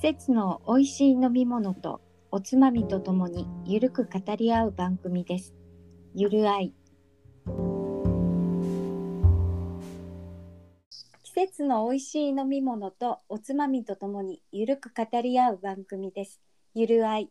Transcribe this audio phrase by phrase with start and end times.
[0.00, 5.54] 節の美味しい飲み物とおつまみとともにゆるく語り合う番組です。
[6.14, 6.72] ゆるあい。
[11.22, 16.40] 季節の美味しい飲み物とおつまみとともにゆるく語り合う番組です。
[16.74, 17.30] ゆるあい。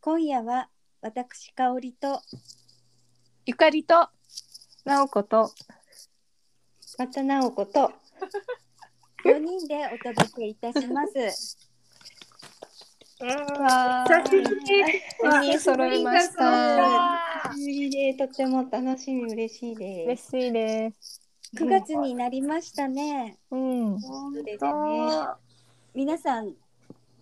[0.00, 0.68] 今夜は
[1.00, 2.22] 私香りと
[3.44, 4.08] ゆかりと
[4.84, 5.50] なおこと
[6.96, 7.90] またなおこと
[9.26, 11.63] 4人でお届けいたします。
[13.26, 14.46] わ久しぶり
[15.22, 20.30] 4人揃いました久しぶりでとても楽しみ嬉しいです。
[20.36, 21.20] 嬉しいです
[21.56, 23.38] 9月になりましたね。
[23.50, 25.10] うんそうですそね。
[25.94, 26.52] 皆さん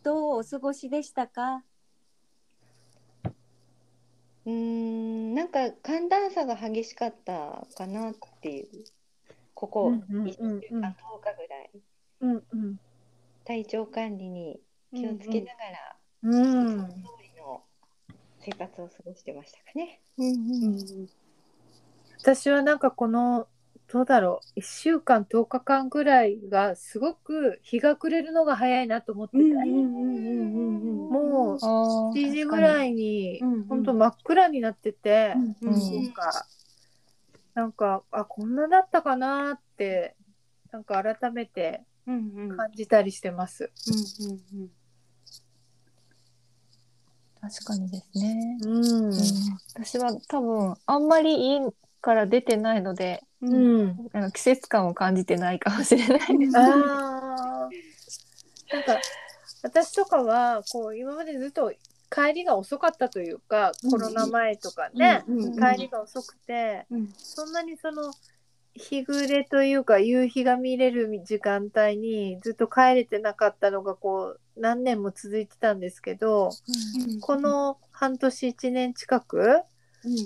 [0.02, 1.62] どうお過ごしでしたか？
[4.45, 8.66] うーんなんか寒暖差が激しかったかなっていう
[9.55, 11.70] ここうんうんうんうん1週間10日ぐらい
[12.22, 12.81] うんうん
[13.44, 14.59] 体調管理に
[14.95, 16.79] 気をつけながら、うん。
[16.79, 16.85] 通
[17.23, 17.62] りの
[18.41, 20.01] 生活を過ごしてましたかね。
[20.19, 21.09] うん
[22.19, 23.49] 私はなんかこの
[23.93, 24.61] どうだろう。
[24.61, 29.51] 1週間10日間ぐらいがすごく日が暮れるのが早いなと思ってて、も
[31.55, 36.47] うう7時ぐらいにうんうん本当真っ暗になってて、んなんか
[37.55, 40.15] なんかあこんなだったかなって
[40.71, 42.56] なんか改めてうんうん。
[42.56, 43.71] 感じたりしてます。
[47.43, 48.57] 確かにですね。
[48.62, 49.12] うん。
[49.75, 51.61] 私は多分あんまり家
[52.01, 53.87] から出てないので、うん。
[54.12, 56.57] なんか季節感を感じてないかもしれないです。
[56.57, 58.75] あー。
[58.75, 59.01] なんか
[59.65, 61.73] 私とかはこう今までずっと
[62.11, 65.53] 帰りが遅かったというか、コロナ前とかね、うんうん。
[65.56, 67.12] 帰りが遅くて、うん。
[67.19, 68.12] そんなにその
[68.75, 76.50] 日暮れというか夕日が見れる時間帯にずっと帰れてなかったのがこう何年も続いてたんですけど、
[77.21, 79.60] この半年1年近く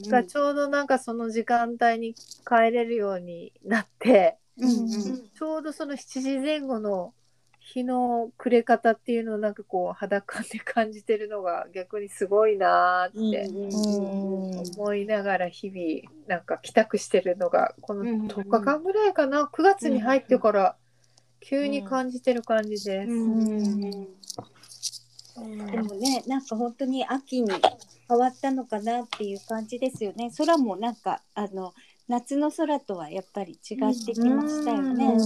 [0.09, 4.39] がちょうどなんかその時間帯に帰れるようになって、
[5.39, 7.13] ちょうどその7時前後の
[7.67, 13.49] 日の暮れ方っていうのをなんかこう肌感で感じてるのが逆にすごいなーって
[14.79, 19.51] 思いながら日々なんか帰宅してるのがこのうんうん10日間ぐらいかな。
[19.53, 20.77] 9月に入ってから
[21.41, 22.87] 急に感じてる感じです。
[22.87, 23.03] で
[25.83, 27.51] もねなんか本当に秋に
[28.09, 30.31] 変わったのかなっていう感じですよね。
[30.39, 31.75] 空もなんかあの
[32.07, 35.17] 夏の空とはやっぱり違ってきましたよね。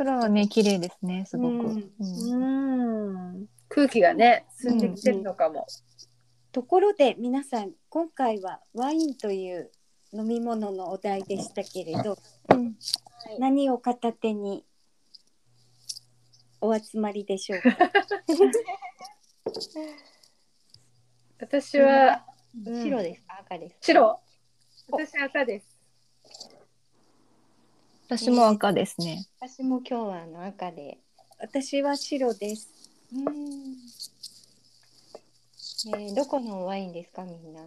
[0.00, 1.92] うん空はね綺麗ですねすごく。
[2.00, 5.66] うん空気がね澄んできてるのかも。
[6.52, 9.70] ところで皆さん今回はワインという
[10.12, 12.16] 飲み物のお題でしたけれど、
[12.48, 12.74] うん
[13.38, 14.64] 何を片手に
[16.60, 17.70] お集まりでしょうか？
[21.38, 22.24] 私は、
[22.66, 23.38] うん白ですか？
[23.40, 23.78] 赤ですか？
[23.82, 24.20] 白
[24.90, 25.69] 私赤です。
[28.10, 29.24] 私も赤ですね。
[29.38, 30.98] 私も今日はあの赤で。
[31.38, 32.68] 私は白です。
[33.14, 37.60] えーどこのワインですかみんな？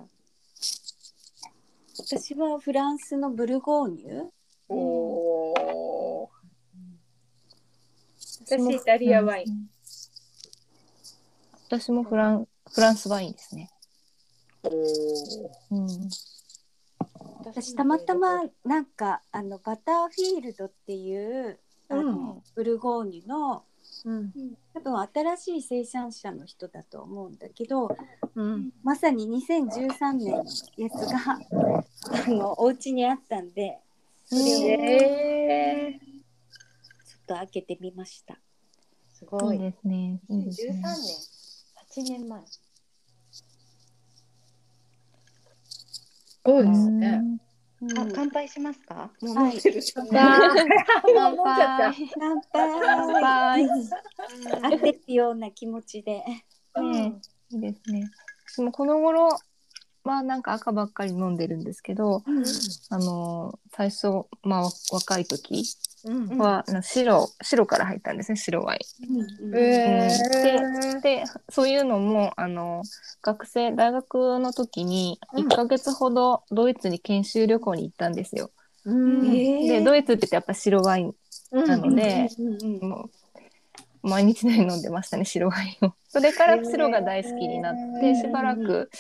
[1.98, 4.26] 私はフランスのブルゴーニュ。
[4.68, 4.76] お
[5.54, 6.30] お。
[8.46, 9.70] 私イタリアワイン。
[11.70, 13.70] 私もフランフランスワインですね。
[14.64, 15.52] おお。
[15.72, 16.10] うん。
[17.46, 21.60] 私たまたまなんかあのバターフィールドっていう
[21.90, 23.64] あの、ブルゴーニュの
[24.06, 24.32] うん。
[24.74, 27.96] 多分新しい生産者の人だと思うんだけど
[28.36, 28.72] うん。
[28.84, 30.44] まさに2013年の
[30.78, 31.40] やつが
[32.26, 33.80] あのお家にあったんで
[34.26, 36.00] それをちょえっ
[37.28, 38.38] と開けてみました。
[39.14, 39.60] すごい。
[39.60, 40.20] ですね。
[40.30, 40.82] いいです13ね。
[40.82, 42.04] 年。
[42.04, 42.42] 8年前。
[46.46, 47.22] そうですね。
[47.96, 49.12] か乾杯しますか？
[49.22, 49.82] もうはい飲んでる。
[49.82, 50.14] じゃった。
[52.14, 53.70] 乾 乾杯杯。
[54.62, 56.24] 開けるような気持ちで。
[56.82, 57.20] ね
[57.52, 58.10] いいですね。
[58.48, 59.38] 私もこの頃
[60.04, 62.24] まあなんか赤ばっかり飲んでるんですけど、
[62.90, 65.64] あの最初まあ若い時
[66.06, 66.38] うん。
[66.38, 71.02] は、あの白白から入ったんですね白ワイうんえン。
[71.02, 72.84] でそういうのもあの
[73.22, 78.52] 学生大学の時にうん1ヶ月ほどドイツに研修旅行に行ったんですよ。
[78.86, 79.68] うん。
[79.68, 81.16] でドイツってやっぱ白ワイン
[81.52, 83.10] なので、うんうんもう
[84.06, 85.94] 毎日のように飲んでましたね白ワインを。
[86.10, 88.92] それから白が大好きになって、しばらく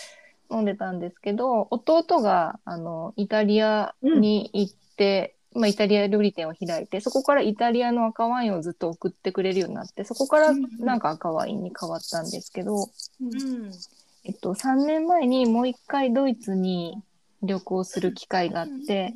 [0.50, 12.76] 飲んでたんですけど弟があのイタリアに行って、まあ、イタリア料理店を開いてそこからイタリアの赤ワインをずっと送ってくれるようになってそこからなんか赤ワインに変わったんですけど、
[13.22, 13.72] うん。
[14.26, 16.96] えっと、3年前にもう一回ドイツに
[17.42, 19.14] 旅行する機会があって、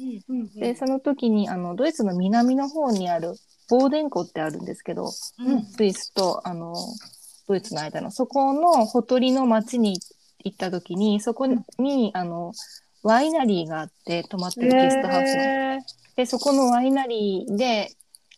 [0.56, 3.34] でその時にあのドイツの南の方にある
[3.70, 5.12] ボーデン湖ってあるんですけど、うん。
[5.64, 6.76] スイスとあの
[7.48, 9.98] ドイツの間のそこのほとりの町に
[10.44, 12.52] 行った時にそこに、あの
[13.04, 15.97] ワイナリーがあって泊まってるゲストハウスの。
[16.18, 17.92] へでそこのワイナリーで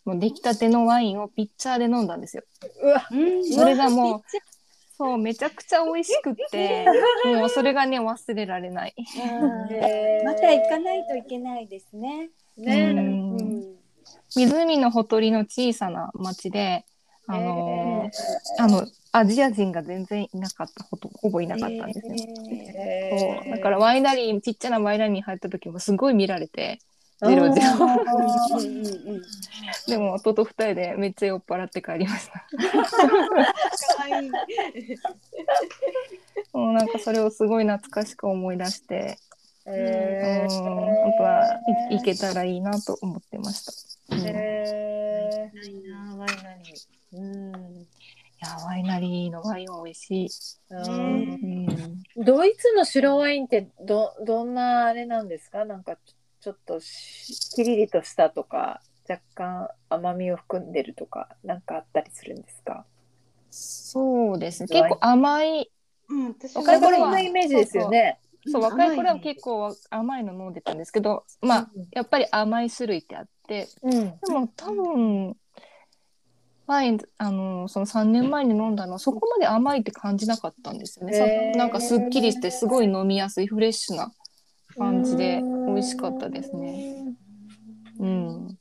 [0.05, 2.43] もう出来たてのワインをピッチャーで飲んだんですよ。
[2.61, 3.07] ーうわ。
[3.11, 3.45] うん。
[3.45, 4.21] それがもう
[4.97, 6.85] そうめちゃくちゃ美味しくって
[7.25, 8.95] もうそれがね忘れられない。
[10.25, 12.29] また行かないといけないですね。
[12.57, 12.93] ね。
[14.35, 16.85] 湖のほとりの小さな町で、
[17.27, 18.09] あの
[18.57, 22.13] あのアジア人が全然いなかったほとほぼいなかったんですよ。
[22.49, 23.51] へそう。
[23.51, 26.79] だからワイナリーちっちゃなワイナリーに入った時もすごい見られて
[27.21, 27.77] ゼロゼロ
[29.87, 32.45] でも弟二人でめっちゃ酔っ払って帰りました。
[33.97, 34.31] 可愛い。
[36.53, 39.17] もうなんかそれをすごい懐かしく思い出して、
[39.65, 44.15] へうん、本当はい行けたらいいなと思ってました。
[44.15, 47.17] うんいへないなワイナリー。
[47.17, 47.51] うん。
[48.41, 50.29] やワイナリーのワインは美味しい。
[50.71, 50.75] ー
[52.17, 55.65] うん、ドイツの白ワインってどどんなあれなんですか？
[55.65, 62.85] なんかちょちょっとしキリリとしたとか若干甘みを含んでるとかなんかあったりするんですか？
[63.49, 64.67] そうですね。
[64.67, 65.71] 結構甘い
[66.09, 68.19] うん私若い頃はイメージですよね。
[68.47, 73.91] そう若い頃は結構甘いの飲んでたんですけどまあやっぱり甘い種類ってあってうん。
[73.91, 75.35] でも多分
[76.67, 81.13] ワインあのその3年前に飲んだのはそこまで甘いって感じなかったんですよね。
[81.13, 81.57] さへー。
[81.57, 84.11] なんかすっきりしてすごい飲みやすいフレッシュな
[84.79, 87.13] 感じで美味しかったですね。
[87.99, 88.57] うん。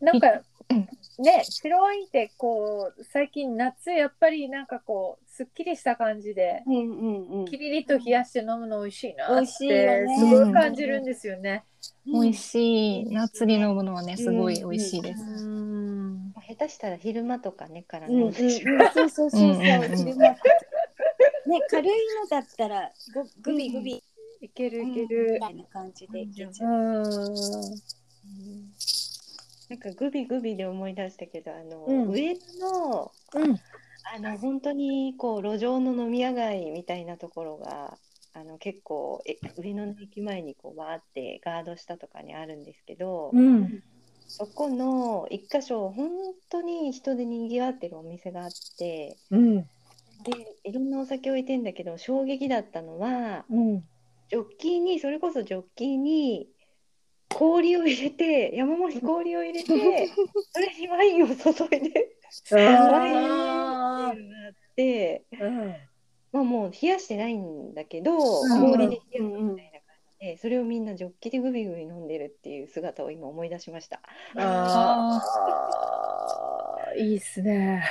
[0.00, 0.88] なんかうん
[1.18, 7.44] ね白ワインってこう最近夏やっぱりなんかこうすっきりした感じでうんうんうん。
[7.46, 9.76] キリリと冷やして飲むの美味しいなって美味しいよ
[10.06, 11.64] ねすごい感じるんですよね。
[12.06, 13.04] 美味しい。
[13.06, 15.22] 夏に飲むのはねすごい美味しいです。
[15.22, 19.80] うん下手したら昼間とかねからうんうんうんそうそうそうね
[21.70, 21.92] 軽い
[22.22, 24.02] のだったらごグビグビ
[24.44, 25.38] いけるいけみる。
[25.40, 26.70] たいな感じでいけちゃう。
[26.70, 27.02] う。
[27.02, 27.04] ん。
[29.70, 32.10] なんかグビグビで思い出したけどあの、うん。
[32.10, 33.60] 上のうん。
[34.14, 37.96] あの本当にこう路上の飲み屋街みたいなところが
[38.34, 43.82] あの結構え上野の駅前にこうわーってガード下とかにあるんですけど、うん。
[44.26, 46.10] そこの一箇所本
[46.50, 49.62] 当に人でにぎわってるお店があってうん。
[49.62, 49.68] で
[50.64, 53.84] いろんなお酒置いてんだけど衝撃だったのはうん
[54.30, 56.48] ジョッキにそれこそジョッキに
[57.28, 60.08] 氷を入れて山盛り氷を入れて
[60.52, 62.16] それにワインを注いで
[62.50, 65.24] ワインあっていうのがあって。
[65.32, 65.74] ーうん
[66.34, 74.00] まあもう冷やしてないんだけど、うん氷で冷やすみたいな感じで、それをみんなジョッキでグビグビ飲んでるっていう姿を今思い出しました。
[74.34, 76.10] あー
[76.96, 77.84] いいっすね。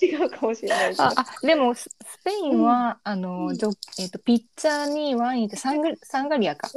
[0.00, 1.02] 違うかもしれないです。
[1.02, 6.70] ああでもススペインは、あのジョえっ、とピッチャーにワインってサングサンガリアか。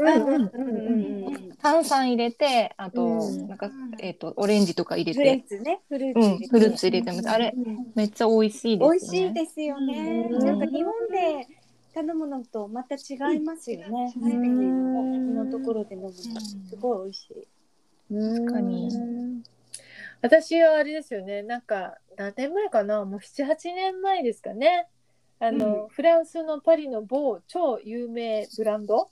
[1.62, 5.44] 炭酸入れてあと、うんなんかえっ、とオレンジとか入れて、
[5.90, 6.47] フルーツ。
[6.49, 7.30] フルーツ入れてます。
[7.30, 8.92] あれうんめっちゃ美味しいです。
[8.92, 10.28] 美味しいですよね。
[10.31, 11.47] うんなんか日本で
[11.94, 14.13] 頼むのとまた違いますよね。
[14.13, 17.47] スペインのところで飲むのすごい美味しい。
[18.09, 18.90] 確かに
[20.21, 21.44] 私はあれですよね。
[21.44, 23.06] なんか何年前かな？
[23.06, 24.88] もう78年前ですかね。
[25.40, 29.09] あの、フランスのパリの某超有名ブランド、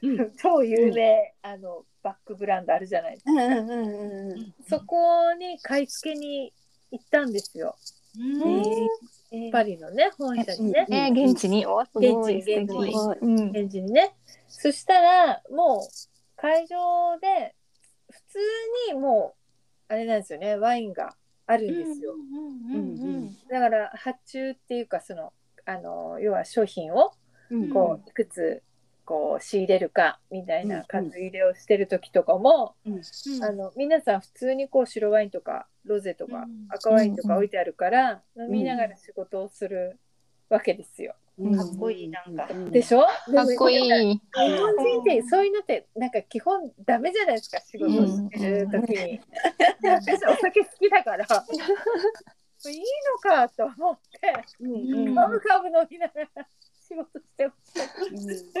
[0.40, 4.54] 超有名、あのバッグブランドあるじゃないですか、うんうんうんうん。
[4.68, 6.52] そこに買い付けに
[6.92, 7.76] 行ったんですよ。
[9.32, 11.66] えパリのね本社にね、えー現地に？
[11.66, 11.90] 現
[12.24, 12.74] 地現地
[13.20, 14.14] うん現地にね。
[14.48, 17.54] そしたらもう会場で
[18.08, 18.38] 普通
[18.92, 19.43] にもう
[19.88, 20.56] あれなんですよね。
[20.56, 21.14] ワインが
[21.46, 22.14] あるんですよ、
[23.50, 25.32] だから発注っていうかその
[25.66, 27.12] あの要は商品を
[27.50, 27.70] うん。
[27.70, 28.62] こういくつ
[29.04, 33.02] こう仕入れるかみたいな数入れをしてる時とかも、うん。
[33.42, 36.66] あの皆さん普通にこう白ワインとかロゼとかうん。
[36.70, 39.98] 赤ワインとか置いてあるから、飲みながら仕事をする
[40.48, 41.14] わけですよ。
[41.38, 41.56] うん。
[41.56, 42.48] かっこいいなんか。
[42.50, 43.00] うんでしょ？
[43.00, 43.06] か
[43.42, 43.82] っこいい。
[43.82, 49.20] 日本人ってそういうのってなんか基本ダメじゃないですか仕事をしてる時に。
[49.82, 51.24] 私お酒好きだから。
[52.66, 54.32] いいのかと思って。
[55.14, 56.46] カブカブ飲みながら
[56.88, 58.60] 仕事してました。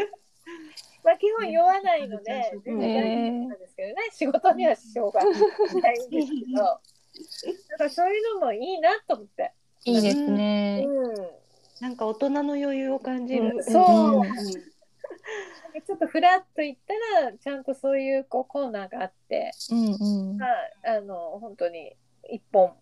[1.02, 3.66] まあ基本酔わないので全然大丈夫なんで
[4.12, 5.28] 仕事には支障がな
[5.92, 6.80] いんですけど。
[7.70, 9.52] なんかそういうのもいいなと思って。
[9.84, 10.84] いいですね。
[10.86, 11.14] うん
[11.80, 13.62] なんか大人の余裕を感じる。
[13.62, 14.22] そう、うん。
[15.86, 20.36] ちょっとフラッと行ったらちゃんとそういうこうコーナーがあって、うんうん。
[20.38, 21.96] まあ、あの本当に
[22.30, 22.72] 一本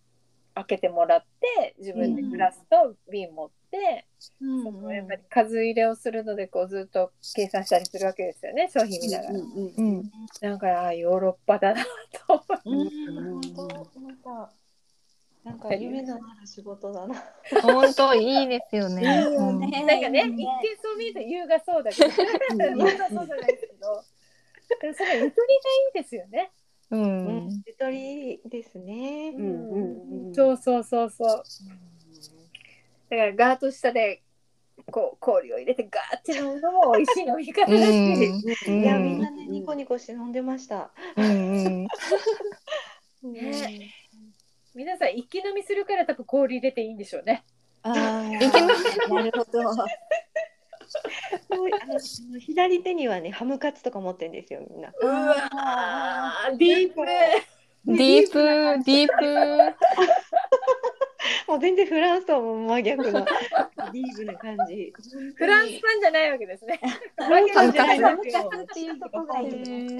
[0.54, 1.24] 開けてもらっ
[1.56, 4.06] て自分でグラスと瓶持って、
[4.40, 9.34] うんそのやっぱり数入れをするのでこうずっと計算したりするわけですよね商品見ながら。
[9.34, 10.10] うん
[10.42, 11.82] なんかああヨーロッパだな
[12.26, 12.98] と思って。
[13.08, 14.50] うん、本当なんか、
[15.44, 17.14] なんか夢のある仕事だな。
[17.62, 19.02] 本当いいですよね。
[19.02, 24.04] いいよねなんかね、いいね一見そう見えて優雅そうだけど、本当はそうじゃないけど、
[24.80, 26.52] でもそれゆとりがいいですよね。
[26.90, 27.62] ううんん。
[27.66, 29.32] ゆとりですね。
[29.32, 31.44] んうんうんそうそうそうそう。
[33.10, 34.22] だからガーッと下で
[34.90, 38.80] こう氷を入れてガーって飲むのも美味しい飲み方うだし、ん。
[38.80, 40.92] いや、みんなね、ニコニコして飲んでました。
[41.16, 41.88] うんうん。
[43.32, 43.92] ね
[44.74, 47.44] 皆さん一気飲みするから多分氷入れていいんでしょうね。
[47.82, 48.38] ああ、な
[49.16, 49.70] なるほど。
[49.70, 49.86] あ
[51.86, 51.98] の
[52.38, 54.92] 左手にはね、ハムカツとか持ってんですよ、みんな。
[55.00, 57.04] うわーディープ
[57.84, 59.14] ディープ、ディープ。
[61.46, 63.24] もう全然フランスとはもう真逆の
[63.92, 64.92] ディープな感じ。
[65.34, 66.80] フランスパンじゃないわけですね。
[67.16, 69.98] フランスパンじゃないハムんですよカツっていうとこがいいね。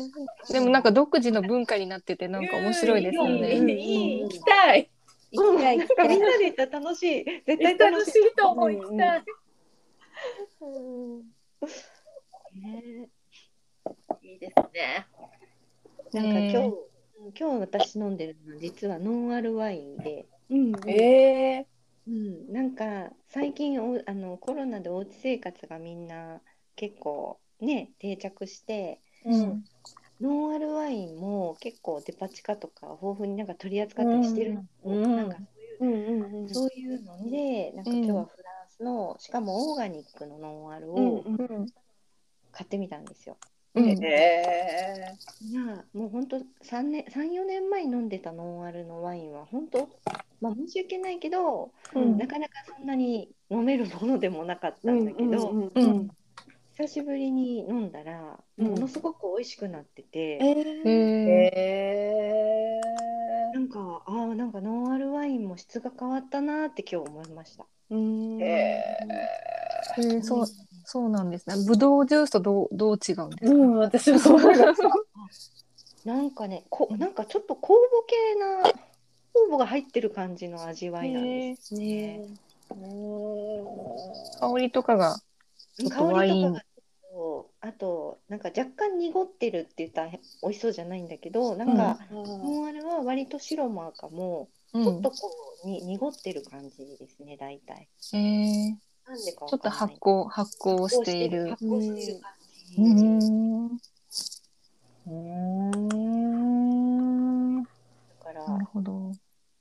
[0.51, 3.75] でもなんか独自の文化になっててなんか面白いですよいいね。
[3.75, 4.91] いい行きたい。
[5.33, 7.25] 行きたい行きたいみんなで行ったら楽しい。
[7.25, 8.27] 絶対楽しい。
[8.27, 9.25] いと思う行きたい。
[12.55, 13.09] ね
[14.23, 15.07] いいですね。
[16.13, 16.75] なんか今日、ね
[17.39, 21.67] 今日私飲んでるのは実はノンアルワインで、うんええ
[22.07, 26.41] うん、なんか最近おあのコロナでおうち生活がみんな
[26.75, 29.65] 結構ね定着してうん。
[30.21, 35.39] ノンアルワインも結構デパ地下とか豊富になんか取り扱ったりしてるの、うんなんか
[35.81, 36.49] うんうんうん。
[36.49, 41.25] そういうのでなんか今日はフランスの、しかもオーガニックのノンアルを
[42.53, 43.37] 買ってみたんですよ。
[43.75, 43.89] うん。
[43.89, 44.93] ええ
[45.45, 49.47] いやもう本当3年34年前に飲んでたノンアルのワインは。
[49.47, 49.89] 本当
[50.41, 52.19] まあ申し訳ないけど、うん。
[52.19, 55.71] なかなかそんなに飲めるものでもなかったんだけど、
[56.73, 58.67] 久しぶりに飲んだら、うん。
[58.67, 60.03] ものすごく美味しくなって。
[60.03, 60.89] て、えへー。
[60.89, 62.81] え。
[62.81, 62.81] え
[63.55, 67.67] なんかあーなんかノンアルワインも質が変わったなって今日思いました。
[67.91, 68.43] うん。
[68.43, 68.85] え
[69.99, 70.47] へーそう
[70.93, 71.55] そうなんですね。
[71.67, 73.51] ぶどうジュースとどうどう違うんですか？
[73.51, 74.83] うん、私もそう思います。
[76.05, 78.61] なんかねこなんかちょっと酵母系な
[79.35, 82.27] 酵母が入ってる感じの味わいなんですね。
[82.69, 85.19] 香りとかが
[85.79, 86.65] ちょっとワイン香りとかが
[87.15, 90.11] とあとなんか若干濁ってるって言ったら
[90.43, 95.31] 美味しそうじゃないんだけどなんか、ノンアルは割と白も赤もうんちょっとこ
[95.65, 97.89] うに濁ってる感じですね大体。
[98.13, 98.75] へー
[99.07, 101.51] なんでかわちょっと発酵発酵している。
[101.51, 102.83] 発酵してる感じ。
[102.83, 103.79] うん。
[105.07, 105.11] う
[107.59, 107.63] ん。
[107.63, 107.69] だ
[108.23, 109.13] から、なるほど。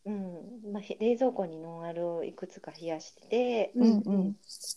[0.03, 4.35] うんまあ、へ冷蔵庫にノンアルをいくつか冷やしてて、うんうん。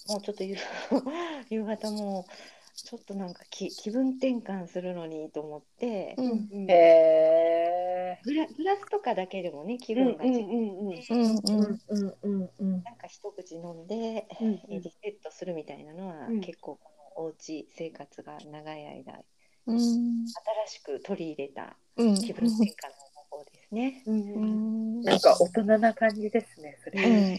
[0.09, 0.57] もうちょっと夕
[1.49, 2.27] 夕方も
[2.75, 19.21] ちょっとなんか気気分転換するのにと思って、うんうんえグラグラスとかだけでもね気分が違うんうんうんうんうんなんか一口飲んで、うんえリセットするみたいなのは、うん結構このおうち生活が長い間
[19.67, 20.27] うん新
[20.67, 22.95] しく取り入れたうん気分転換の
[23.31, 24.03] 方法ですね。
[24.07, 26.77] うんううんんなんか大人な感じですね。
[26.83, 27.03] それ。
[27.05, 27.39] う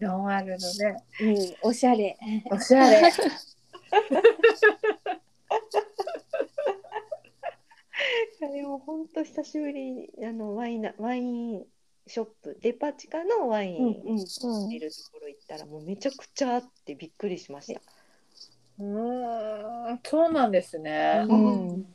[0.00, 1.02] ノンアルのね。
[1.22, 2.16] うんおしゃれ。
[2.50, 3.10] おしゃれ。
[8.40, 11.66] でも本当久しぶりにあのワインなワイン
[12.06, 14.16] ショップデパ地下のワインうん
[14.68, 17.80] 出るところ行ったらもうめちゃくちゃあってびっくりしました。
[18.78, 21.26] うーん、そうなんですね。
[21.28, 21.86] うん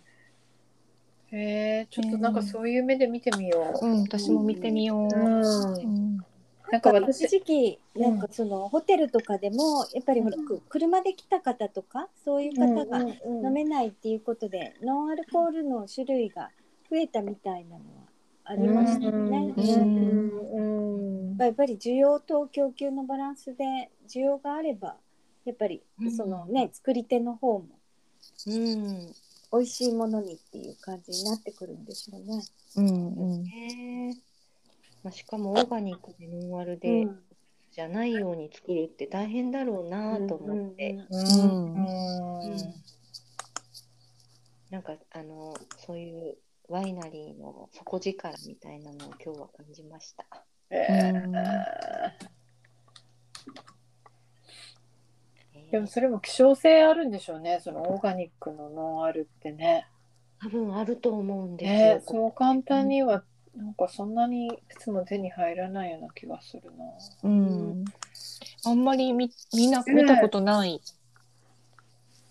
[1.32, 3.86] へえ、ちょっとなんかそういう目で見てみよう。
[3.86, 5.00] うん、私も見てみよう。
[5.00, 5.76] うん。
[5.76, 6.24] うん
[6.74, 16.50] なんか私一時期うんなんかそのホテルとかでもやっぱりほらく車で来た方とかそういう方が飲めないっていうことでノンアルコールの種類が
[16.90, 17.84] 増えたみたいなのは
[18.46, 19.54] ありましたよね。
[19.56, 24.96] うんうんやっぱり需要と供給のバランスで需要があれば
[25.46, 25.84] やっぱり
[26.16, 27.68] そのね作り手の方も
[28.48, 29.14] うん。
[29.52, 32.44] 美味しいものにっていう感じになってくるんでしょうね。
[32.78, 34.33] うんうんへえ。
[35.04, 37.24] まあ、しかもオーガニックでノンアルで、うん。
[37.74, 40.96] じゃないように作るって大変だろうなと思って、
[44.70, 46.38] なんかあのそういう
[46.70, 50.26] ワイナリーの底力みたいなのを今日は感じました。
[50.70, 52.12] えうんー。
[55.72, 57.60] でもそれも希少性あるんでしょうね。
[57.64, 59.88] そのオーガニックのノンアルってね。
[60.40, 61.78] 多分あると思うんですよ。
[61.96, 63.24] ねそう簡単には
[63.56, 66.86] なんかそんなにいつも手に入らないような気がするな。
[67.24, 67.86] うん。
[68.66, 70.82] あんまりみみんな見たことない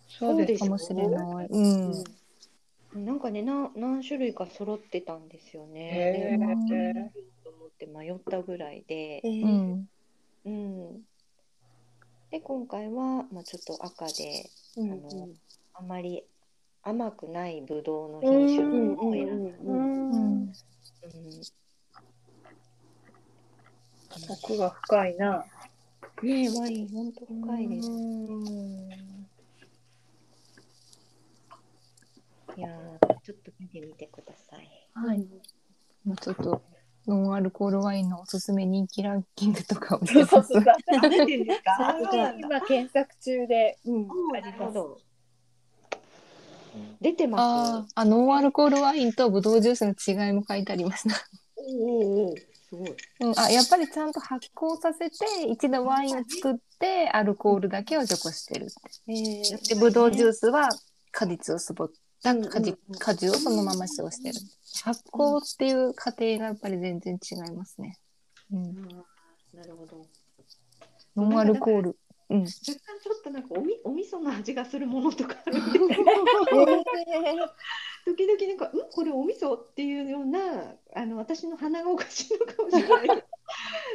[0.08, 1.46] そうですかもしれない。
[1.46, 2.04] うん。
[3.04, 6.38] なんかねな何種類か揃ってたんですよへね。
[6.40, 7.10] ーで
[7.44, 9.88] と思って迷ったぐらいでえ、うーん。
[10.44, 11.00] うん、
[12.30, 15.28] で今回は、まあ、ちょっと赤でうんあの
[15.74, 16.24] あまり
[16.82, 20.71] 甘くないブドウの品種うんを選んで、
[21.04, 21.42] うん
[24.28, 25.44] 奥が深いな。
[26.22, 27.90] ねえワイン本当深いです。
[27.90, 28.88] うん
[32.54, 34.68] いやーちょっと見てみてください。
[34.94, 35.26] はい。
[36.04, 36.60] もうちょっと、
[37.06, 40.64] ノンアルコールワインのおすすめ人気ランキングとかをそうそうそう。
[41.08, 41.96] 出てるんですか？
[41.98, 43.78] そうなんだ今検索中で。
[43.86, 44.78] うんああります。
[47.00, 47.92] 出てます。
[47.94, 51.16] あノンアルコールワインとブドウジュースの違いも書いてありました。
[51.56, 52.94] おおおすごい。
[53.20, 55.16] うん、あやっぱりちゃんと発酵させて
[55.48, 58.74] 一度ワインを作ってアルコールだけを除去してるって。
[59.08, 59.68] えー。
[59.68, 60.68] でブドウジュースは
[61.10, 61.90] 果実を絞っ
[62.22, 62.50] たうんうん。
[62.50, 64.34] 果実果汁をそのまま使用してる。
[64.84, 67.98] 発酵っていう過程がやっぱり全然違いますね、
[68.50, 68.74] うん、
[69.54, 70.06] なるほど。
[71.14, 71.96] ノンアルコール
[72.32, 72.40] うん。
[72.40, 72.52] 若干
[73.02, 75.72] ちょっとなんかおみお味噌の味がするものとかあるん。
[75.72, 75.78] で
[78.04, 78.78] 時々なんか「ん？
[78.90, 83.08] これお味噌?」っていうようなあの私の鼻がおかしいのかもしれない。
[83.08, 83.14] け ど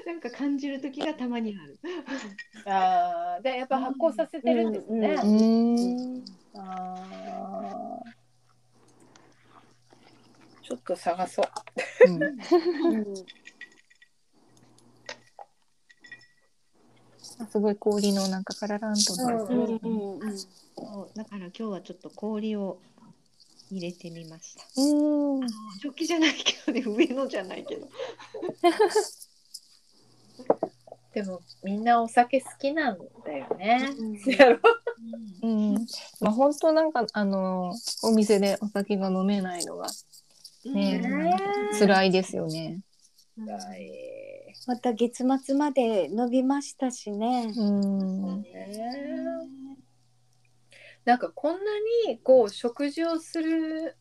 [0.06, 1.80] なんか感じる時がたまにある。
[2.66, 5.08] ああ、でやっぱ発酵させてるんですね。
[5.10, 6.24] うーん。
[6.54, 8.08] あー。
[10.64, 11.46] ちょっと探そう。
[12.08, 13.14] うん
[17.46, 20.20] すごい氷のなんかカラランとなうん
[21.16, 22.80] だから今日はちょっと氷を
[23.70, 24.64] 入れてみました。
[24.82, 25.48] うん。
[25.82, 27.88] 食器じゃないけどね上のじゃないけど。
[31.14, 33.90] でもみんなお酒好きなんだよね。
[35.42, 35.76] うん。
[35.76, 35.80] う。
[35.80, 35.88] ん。
[36.22, 37.74] まあ本当なんかあの
[38.04, 39.88] お店でお酒が飲めないのが
[40.66, 41.36] ねね
[41.80, 42.82] 辛いですよね。
[43.38, 47.52] はいまた月末まで伸びましたしね。
[47.56, 48.42] うん。
[48.42, 48.68] ね
[51.06, 51.60] なんかこんな
[52.08, 53.96] にこう食事をする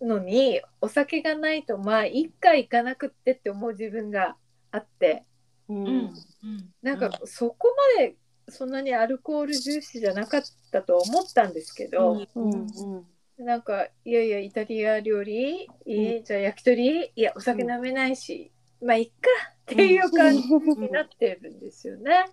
[0.00, 4.36] のにお酒がないとまあ一回行かなくってって思う自分が
[4.70, 5.24] あって。
[5.68, 6.14] うん。
[6.82, 7.68] なんかそこ
[7.98, 8.16] まで
[8.48, 15.68] そんなにアルコール重視じゃなかったと思ったんですけど、うんうんなんかいやいやイタリア料理？
[15.86, 16.22] いい？
[16.22, 17.10] じゃあ焼き鳥？
[17.16, 18.52] いやお酒飲めないし、
[18.84, 19.12] まあいっか
[19.72, 22.26] っていう感じになってるんですよね。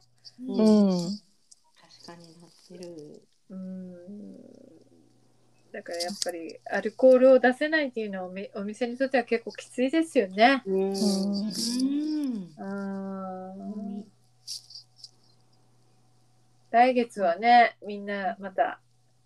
[0.48, 1.20] ううんん。
[1.80, 3.22] 確かになってる。
[3.50, 4.22] うん
[5.72, 10.62] だからやっぱりアルコールを出せないっていうのはお店にとっては結構きついですよね。
[10.66, 12.52] うんうん。
[12.58, 12.64] う
[13.98, 14.06] ん
[16.72, 18.80] 来月はねみんなまた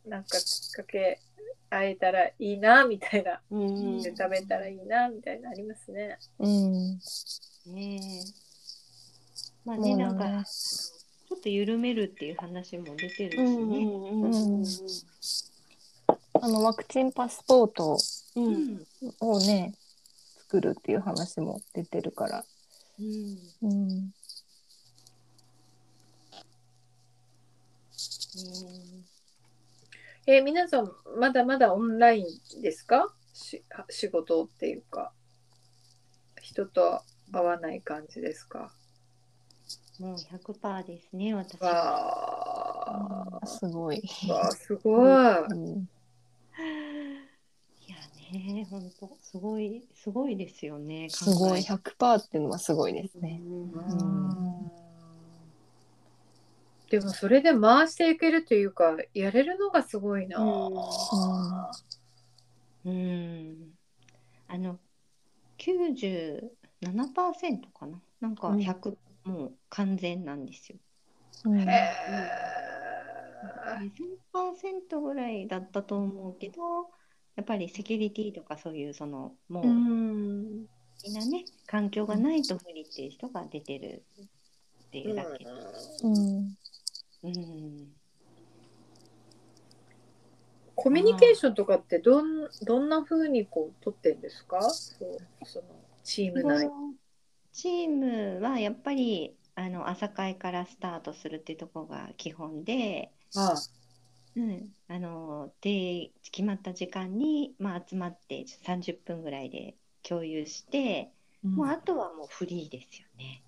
[0.06, 1.20] なんかきっかけ
[1.70, 6.18] 会えたらいいなみたいな、うんで食べたらいいなみたいなありますね。
[6.40, 7.00] うん。
[7.68, 8.46] ねえ。
[9.66, 13.86] まあね、なんか、ちょっと緩めるっていう話も出てるしうんね。
[13.86, 14.66] うん
[16.42, 17.98] あの、ワクチンパスポート。
[19.22, 19.74] をね、
[20.38, 22.46] 作るっていう話も出てるから。
[23.00, 23.38] うん。
[23.62, 24.12] うん。
[30.28, 33.14] えー皆さんまだまだオンラインですか？
[33.34, 35.12] し仕事っていうか
[36.42, 38.72] 人と会わない感じですか？
[40.00, 41.70] もう100%ですね、私は。
[43.32, 44.02] わあすごい。
[44.28, 45.12] わあすごい。
[45.52, 45.90] うん
[47.88, 47.96] いや
[48.54, 51.08] ね、本当すごい、すごいですよね。
[51.10, 51.64] すごい。
[51.64, 53.40] 考100%っていうのはすごいですね。
[53.42, 54.85] うん
[56.90, 61.72] でもそれで回していけるというかやれるのがすごいな。
[62.86, 63.74] えうん。
[64.48, 64.80] あの、
[65.58, 68.02] 97%かな。
[68.22, 70.78] なんかうん100、もう完全なんですよ。
[71.46, 71.66] うんへ
[74.34, 76.90] 3%ぐらいだったと思うけど、
[77.36, 80.66] やっぱりセキュリティとかそういうそのもうーうん
[81.04, 84.04] みんなね環境がないと無理っていう人が出てる
[84.88, 85.46] っていうだけ。
[86.04, 86.58] うん。
[87.26, 87.88] うん。
[90.76, 94.62] コミュニケーションとかってどんどんな風にこう取ってんですか？
[94.62, 95.66] そうその
[96.04, 96.70] チーム内。
[97.54, 103.56] チームはやっぱりあの朝会からスタートするっていうところが基本で、あ
[104.36, 111.10] うん、あので決まった時間に、まあ、集まって30分ぐらいで共有して、
[111.42, 113.42] もうあとはもうフリーですよね。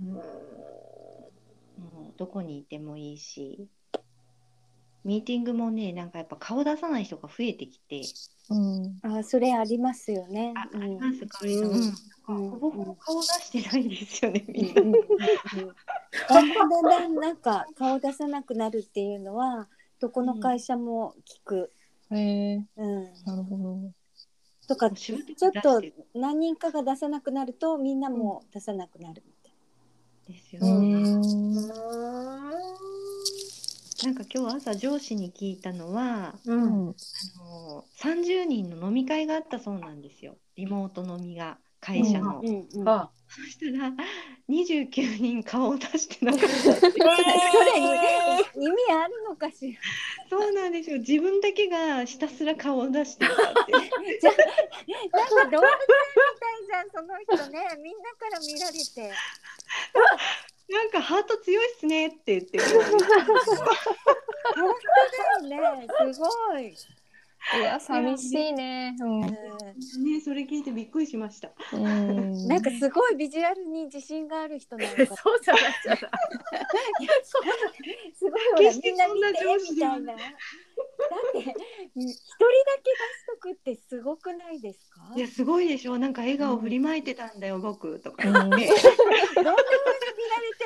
[0.00, 0.95] うん
[2.16, 3.68] どこにいてもいいし、
[5.04, 8.02] ミーティングもね、なんかやっぱ顔出さない人が増えてきて、
[8.50, 8.98] うん。
[9.02, 10.52] あそれありますよね。
[10.56, 10.80] あ、うん。
[10.80, 11.52] ありますか、うん。
[11.52, 11.92] うん。
[12.28, 12.50] うん。
[12.50, 14.72] ほぼほぼ顔出してないんですよね、みんな。
[14.74, 19.68] だんだんだんなんか顔出さなくなるっていうのは
[20.00, 21.70] どこの会社も聞く。
[22.10, 22.64] へえ。
[22.76, 23.92] うん、なるほど。
[24.66, 25.80] とかちょっと
[26.14, 29.22] 何人かが出さなくなるとみんなも出さなくなる
[30.28, 31.02] ですようね。
[31.02, 31.52] ん。
[34.04, 36.88] なんか今日朝上司に聞いたのは、うんうん。
[36.90, 36.94] あ
[37.38, 40.36] の30人の飲み会があったそうなんですよ。
[40.56, 42.34] リモート飲みが会社の。
[42.34, 42.38] な。
[42.40, 43.92] うんうんあそしたら
[44.48, 46.62] 29人顔を出してなかったって。
[46.70, 46.92] それ
[48.54, 49.80] 意味あるのかしら。
[50.30, 50.98] そうなんですよ。
[50.98, 53.36] 自分だけがひたすら顔を出していたっ
[53.66, 53.72] て。
[54.20, 54.30] じゃ
[55.10, 59.12] なんか動物園みたいじゃんその人ねみんなから見られて。
[60.68, 62.64] なんかハート強いっすねって言ってる。
[62.82, 62.98] 本
[65.42, 66.74] 当だよねすごい。
[67.54, 68.96] いや、寂しいね。
[69.00, 69.20] うん。
[69.20, 69.30] ね、
[70.24, 71.52] それ聞いてびっくりしました。
[71.72, 72.48] うん。
[72.48, 75.14] なんかすごいビジュアルに自信がある人なのか。
[75.16, 76.00] そうじゃないじゃない。
[77.22, 80.22] すごいほら決してみんな見てそんな上司ではみたいな。
[80.22, 80.32] だっ
[81.32, 82.16] て一人だけ出し
[83.28, 85.12] とくってすごくないですか？
[85.16, 85.98] いや、すごいでしょ。
[85.98, 88.24] なんか笑顔振りまいてたんだよ、僕とか。
[88.26, 88.72] どんな風に見られて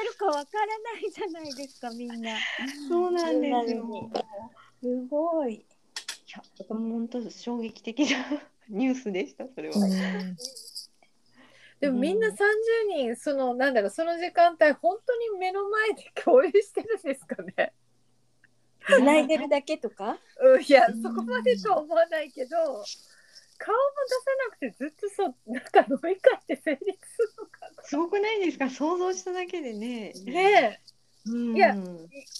[0.09, 2.37] るかわからないじゃないですかみんな。
[2.89, 4.11] そうなんですよ。
[4.83, 5.67] すごい。
[6.31, 9.77] いや、本当衝撃的な ニュースでした、それは。
[9.77, 10.37] うん
[11.81, 12.35] でもみんな30
[12.91, 17.73] 人そのなんだろうその時間帯本当に目の前で共有してるんですかね。
[18.87, 20.19] 繋いでるだけとか？
[20.43, 23.73] うん、いやそこまでとは思わないけど顔も出さ
[24.51, 28.69] なくてずっとそうなんか飲み会って成立するのかすごくないですか？
[28.69, 30.13] 想像しただけでね。
[30.27, 30.33] な。
[30.35, 30.83] ね
[31.27, 31.75] うん、いやえ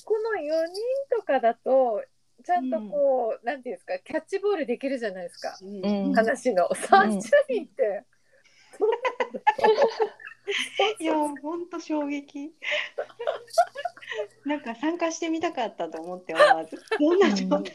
[0.05, 0.75] この4人
[1.17, 2.05] とかだと
[2.41, 8.05] ちゃんとこう、なんていうんですかキャッチボールできるじゃないですか、うんうん話の30人って。
[10.99, 12.53] いや、本当衝撃。
[14.45, 16.77] なんか参加してみたかったと思って思わず。
[16.99, 17.73] どんな状態なのか。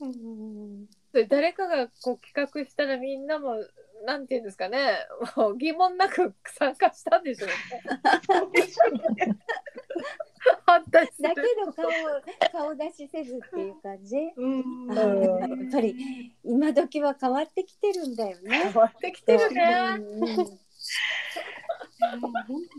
[0.00, 3.56] うんで誰かがこう企画したらみんなも
[4.06, 4.92] なんていうんですかね
[5.36, 7.54] もう疑問なく参加したんでしょうね。
[10.68, 11.90] 反対するだけど顔
[12.52, 14.16] 顔出しせずっていう感じ？
[14.36, 14.62] うん。
[14.90, 15.96] あーやっぱり
[16.44, 18.64] 今時は変わってきてるんだよね。
[18.64, 19.64] 変わってきてるね。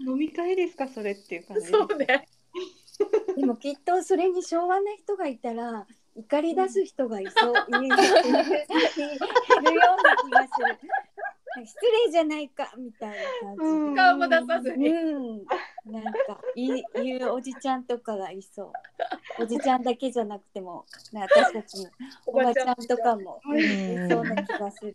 [0.05, 1.65] 飲み会ですかそれっていう感じ。
[1.67, 2.27] そうね。
[3.35, 8.11] でもきっとそれに昭和な人がいたら怒り出す人がいそう、いるような気
[8.69, 9.05] がする。
[11.65, 13.95] 失礼じゃないかみたいな感じで。
[13.95, 14.89] 顔も出さずに。
[14.89, 15.45] うん、
[15.91, 18.71] なんかい言うおじちゃんとかがいそ
[19.39, 19.43] う。
[19.43, 21.89] おじちゃんだけじゃなくても、な私たちの
[22.27, 24.93] おばちゃんとかもんいそうな気がする。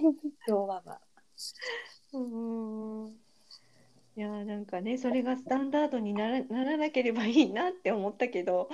[0.46, 1.00] 昭和は。
[2.12, 3.25] うん
[4.16, 8.70] いやなんかねそれがスタンダードにならならなければいいなって思ったけど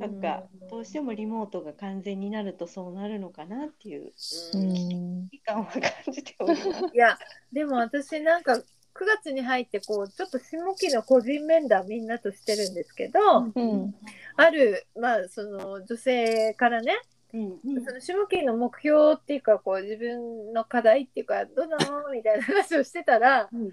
[0.00, 4.10] なんかどうしてもリモートが完全になるとそうなるのかなっていう
[4.54, 5.28] うん。
[5.30, 5.82] 危機感は感
[6.12, 6.68] じております。
[6.92, 7.16] いや
[7.52, 8.62] でも私なんか9
[9.06, 13.20] 月に入ってこうちょっと下期の個人面談みんなとしてるんですけど、
[13.54, 13.94] うん。
[14.36, 16.96] あるまあその女性からね
[17.34, 23.72] うんその下期の目標っていうかこう自分の課題っていうかどうなのみたいな話をしてたらうん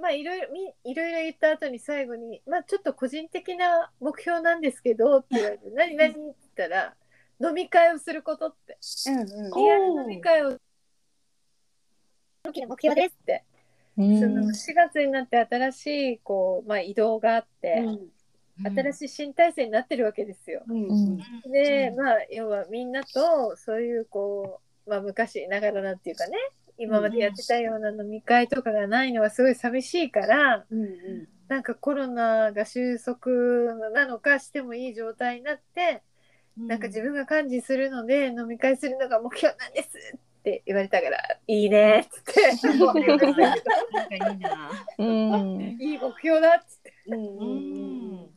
[0.00, 6.96] まあいろいろみいろいろ言った後に最後に「まあちょっと個人的な目標なんですけど」って言われて「何何?」って言ったら
[7.40, 8.78] 「飲み会をすること」って。
[9.08, 10.58] うん「リアル飲み会を
[12.44, 13.44] 下期の目標です」って、
[13.98, 14.20] うん。
[14.20, 17.84] その4月になって新しいこう、まあ、移動があって、
[18.64, 20.62] 新しい新体制になってるわけですよ。
[20.68, 20.88] うん。
[20.88, 21.18] うん。
[21.52, 26.36] で、まあ要はみんなとそういうこう、まあ、昔ながらなんていうかね
[26.78, 31.28] 今までやってたような飲み会とかがないのはすごい寂しいからうんうん。
[31.48, 33.30] なんかコロナが収束
[33.92, 36.02] なのかしてもいい状態になって、
[36.56, 42.68] なんか自分が幹事するので飲み会するのが目標なんですって言われたからいいねっつって。
[42.68, 42.98] 思
[45.78, 46.94] いい目標だっつって。
[47.06, 47.18] うん。
[47.18, 48.35] ううんん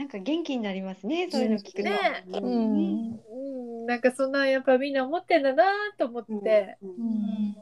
[0.00, 1.28] なんか元気になりますね。
[1.30, 1.82] そういうの聞くと。
[1.82, 2.24] ね。
[2.26, 5.64] うん、なんかそんなやっぱみんな思ってんだな
[5.98, 7.54] と思って、うんうん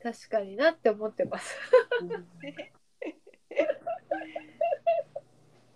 [0.00, 1.56] 確かになって思ってます。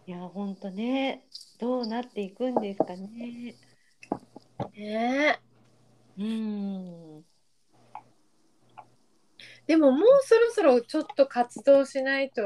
[0.06, 1.24] いや、本当ね。
[1.58, 3.56] どうなっていくんですかね。
[4.76, 5.40] ね
[6.18, 7.24] うん。
[9.72, 12.42] でももうそろそろちょっと活動しないと。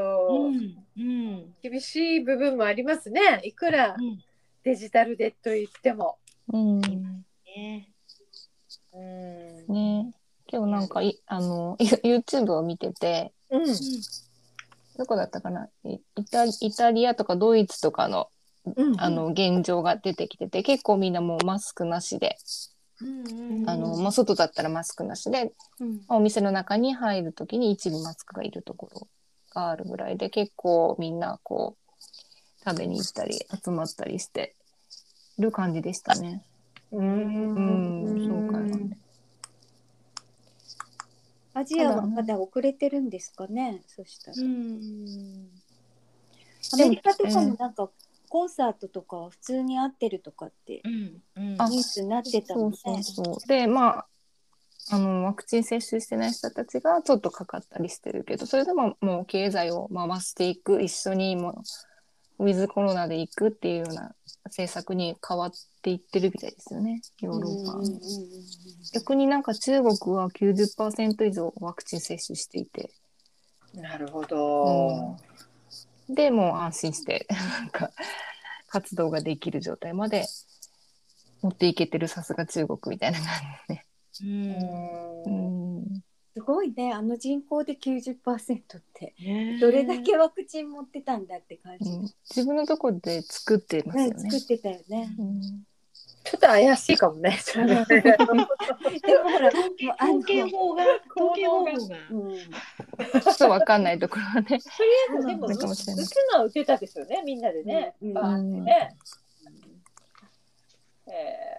[1.61, 3.41] 厳しい部分もありますね。
[3.43, 4.23] いくらうん。
[4.62, 6.19] デジタルでと言っても。
[6.53, 6.81] うん。
[6.81, 7.91] ね。
[8.93, 9.75] うん。
[9.75, 10.12] ね。
[10.47, 13.65] 今日なんかい、あの、 YouTube を見てて、うん。
[14.97, 15.69] どこだったかな？
[15.83, 18.29] イイタイタリアとかドイツとかの
[18.77, 19.01] うん。
[19.01, 22.39] あの現状が出てきてて結構みんなもうマスクなしで。
[23.67, 26.01] あのまあ、外だったらマスクなしでうん。
[26.09, 29.09] お店の中に入る時に一部マスクがいるところ
[29.53, 34.55] があるぐらいで結構みんなこう食べに行ったり集まったりして
[35.39, 36.43] る感じでしたね。
[36.93, 36.99] う。
[36.99, 38.25] うん。
[38.25, 38.97] ん、そうかな。
[41.55, 43.09] アジアはまだ遅れてるん。
[43.09, 43.83] ですかね。
[43.87, 44.41] そしたらう。
[44.45, 45.49] ん。
[46.73, 47.73] アメリカとかもなん。
[47.75, 47.91] か
[48.37, 52.77] コンサートとかは普通に合ってるとかってニュースになってたそうので。
[52.77, 53.49] そうそう。
[53.49, 54.07] でまあ
[54.90, 61.64] あのワクチン接種してない人たちがちょっとかかったりしてるけどそれでももう経済を回していく一緒にも
[62.38, 67.81] うウィズコロナで行くっていうような政策に変わっていってるみたいですよねヨーロッパ
[68.92, 72.90] 逆になんか中国は90%以上ワクチン接種していて
[73.75, 75.16] なるほど。
[76.09, 77.90] でもう安心してなんか
[78.69, 80.27] 活動ができる状態まで
[81.42, 83.27] 持っていけてるさすが中国みたいな感
[83.69, 83.87] じね。
[84.23, 85.79] うん。
[85.79, 86.03] うん
[86.37, 88.19] すごいねあの人口で90%
[88.79, 94.45] ってねどれだけワクチン持ってたんだって感じ、うん、自分のところで作ってますよねね作。
[94.45, 95.16] ってたよね。
[95.19, 95.40] うん
[96.27, 97.39] ちょっと怪しいかもね。
[97.47, 98.25] でも
[99.31, 100.85] ほら統計法が、
[101.17, 101.73] 統計方法が。
[102.11, 102.37] うん
[103.21, 104.59] ちょっとわかんないところはね。
[105.27, 107.95] でも、な打つんかもしれないのは打てたですよね、みんなでね。
[108.03, 108.97] うんバーンってね。
[111.09, 111.57] え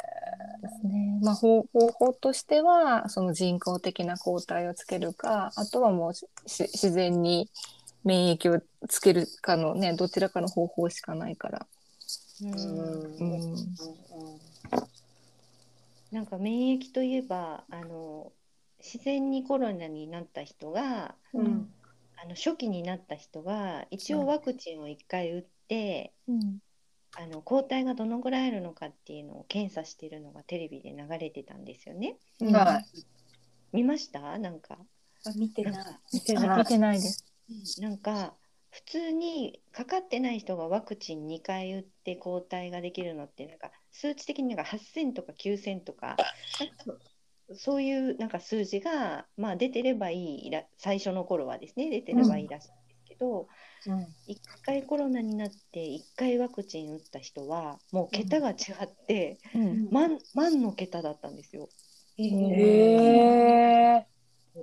[0.62, 1.19] ですね。
[1.21, 7.49] まあ方方法としてはその人工的な抗体をつけるか、あとはもうし自然に
[8.03, 11.67] 免疫をつけるかのねどちらかの方法しかないから。
[12.41, 13.56] うんーうん
[16.12, 18.32] なんか免疫といえばあの
[18.80, 21.73] 自然にコロナになった人がうん
[22.19, 26.60] あの初期になった人が一応ワクチンを1回打って、うん
[27.15, 32.17] あの抗体がどのぐらいあるのかっていうのを検査してるのがテレビで流れてたんですよね。
[32.41, 32.86] うんはい。
[33.71, 34.38] 見ました？
[34.38, 34.77] なんか、
[35.25, 35.86] あ見てない。
[36.13, 36.21] 見。
[36.21, 37.25] てないです。
[37.82, 38.36] なんか
[38.71, 46.17] 普通にかかってない人がワクチン2回打って抗体ができるのってなんか数値的になんか8000とか9000とか
[47.56, 53.47] そういうなんか数字が、まあ、出てればいいら最初の頃はですね出てればいいらしいんですけど、うん
[53.88, 54.06] 1
[54.65, 61.69] 回コロナになって1回ワクチン打った人はもう桁が違って、うん万万の桁だったんですよ。
[62.17, 62.25] へ
[63.95, 64.08] え。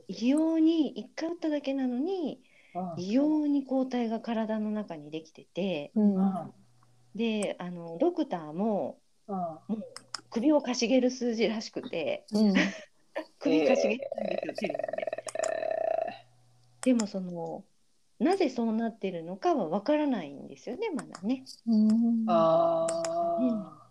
[0.08, 2.53] 異様に1回打っただけなのにうん
[2.96, 6.52] 異様に抗体が体の中にできててうん
[7.14, 9.38] であのドクターもうん
[10.30, 12.54] 首をかしげる数字らしくてうん
[13.38, 15.14] 首かしげてたんですよ、テレビで。
[16.82, 17.64] でもその
[18.18, 21.44] なぜそうなってるのかはわからないんですよねまだね。
[21.66, 23.83] うんああ。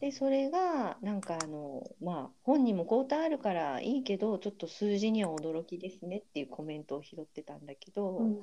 [0.00, 8.40] でそれがなんかあのまあ本人も抗体あるからいいけどちょっと数字には驚きですねっていうコメントを拾ってたんだけど、うん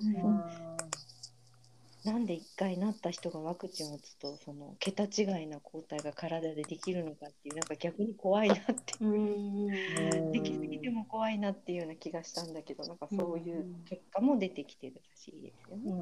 [2.03, 15.93] なんで1回なった人がワクチンを打つとその桁違いな抗体が体でできるのかっていうなんか逆に怖いなってうんできすぎても怖いなっていうような気がしたんだけどなんかそういう結果も出てきてるらしいですよね。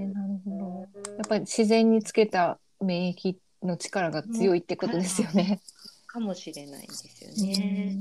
[0.00, 1.12] ねなるほど。
[1.16, 5.60] やっぱり自然につけた免疫の力が強いってことですよね。
[6.06, 7.98] かもしれないんですよね。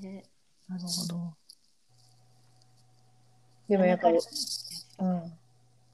[0.00, 0.24] ね
[0.68, 1.34] なるほど。
[3.68, 4.18] でもやっぱり、
[4.98, 5.32] うん。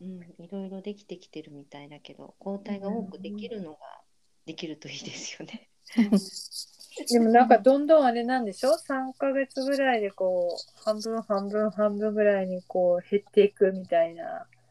[0.02, 3.78] うん、いろいろできてきてるみたいだけど抗体が多くできるのが
[4.46, 5.68] できるといいですよね。
[7.08, 14.61] でもなんかどんどんあれなんでしょ ?3 ヶ月ぐらいでこう、半分半分半分ぐらいにこう減っていくみたいなうん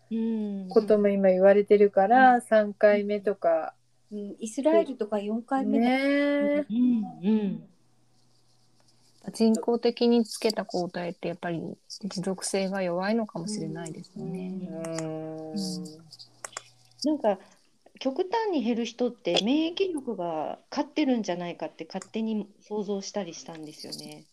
[0.69, 3.73] ことも今言われてるから、3回目とか。
[4.11, 6.65] うんイスラエルとか4回目だねえ。
[6.69, 7.63] うんうん
[9.33, 11.61] 人工的につけた抗体ってやっぱり
[12.03, 14.51] 持続性が弱いのかもしれないですよね。
[14.63, 15.07] う
[15.53, 15.53] ん
[17.03, 17.39] なんか
[17.99, 24.25] 極端に減る人って免疫力が勝ってるんじゃないかって勝手に想像したりしたんですよね。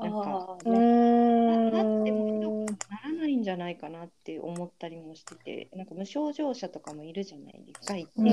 [0.00, 8.30] なんかねんなってもひどくならないんじゃないかなって思ったりもしてて、なんか無症状者とかもいるじゃないですか、一定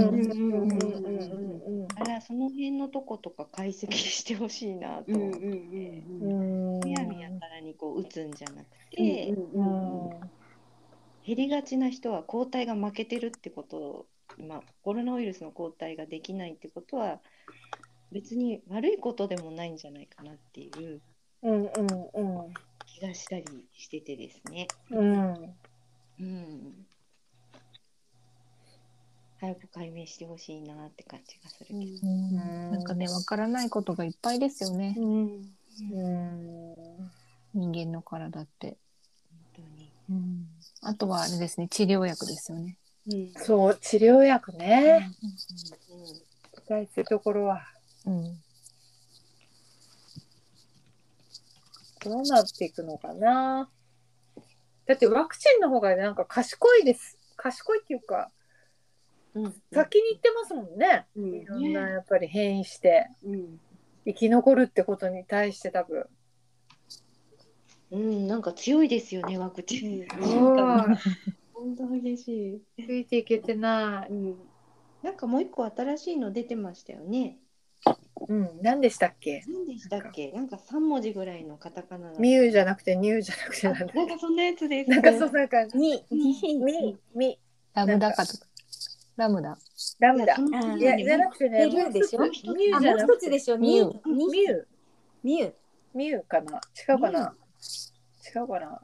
[1.95, 9.33] あれはその辺のとことか解析してほしいなと思って、むやみやたらにこう打つんじゃなくうて、
[11.25, 14.05] 減りがちな人は抗体が負けてるってことを、
[14.37, 17.19] まあ、コロナウイルスの抗体ができないってことは
[18.11, 21.01] 別に悪いことでもないんじゃないかなっていう
[21.45, 22.53] うんうんうん。
[22.87, 23.45] 気がしたり
[23.77, 24.67] しててですね。
[24.89, 25.55] うん。
[26.19, 26.85] うん。
[29.39, 31.79] 早く解明してほしいなって感じがするけど。
[31.79, 32.71] うん。
[32.71, 34.95] なんかねわからないことがいっぱいですよね。
[34.97, 35.55] うん。
[35.91, 36.75] うん
[37.53, 38.77] 人間の体って。
[39.55, 39.91] 本当に。
[40.09, 40.47] うん。
[40.81, 42.79] あとはあれですね治療薬ですよね。
[43.07, 43.33] うん。
[43.35, 45.11] そう治療薬ね。
[46.55, 47.61] う期待するところは。
[48.07, 48.41] うん
[52.05, 53.69] どうなっていくのかな。
[54.85, 57.17] だってワクチンの方がなんか賢いです。
[57.35, 58.29] 賢いっていうか
[59.33, 59.53] うん。
[59.73, 61.07] 先に行ってますもんね。
[61.15, 61.35] うん。
[61.35, 63.59] いろんなやっぱり変異してうん。
[64.05, 66.07] 生き残るってことに対して多分。
[67.91, 70.01] ん、うん、なんか強いですよね、ワクチン。
[70.01, 70.97] うん。
[71.53, 72.85] 本当激しい。
[72.85, 74.11] ついていけてない。
[74.11, 74.37] うん。
[75.01, 77.37] なんかもう一個新しいの出てましたよね。
[78.27, 79.43] うん何でしたっけ？
[79.47, 80.31] 何でしたっけ？
[80.31, 84.89] なんか3文字ぐらいのカタカナのミュウじゃなくてニューじゃなくてなんだなんかそんなやつです。
[84.89, 85.77] なんかそんな感じ。
[85.77, 87.39] にミミ
[87.73, 88.45] ラムダかとか。
[89.17, 89.57] ラムダ。
[89.99, 90.35] ラムダ。
[90.77, 93.05] いやじゃなくてねペルーでしょもう一つミュあウじゃなくて。
[93.05, 93.57] もう一つでしょ？
[93.57, 94.67] ミュミュウミュウ
[95.23, 95.55] ミュウ
[95.93, 96.61] ミュウかな？
[96.89, 97.33] 違うかな？
[98.35, 98.81] 違うかな？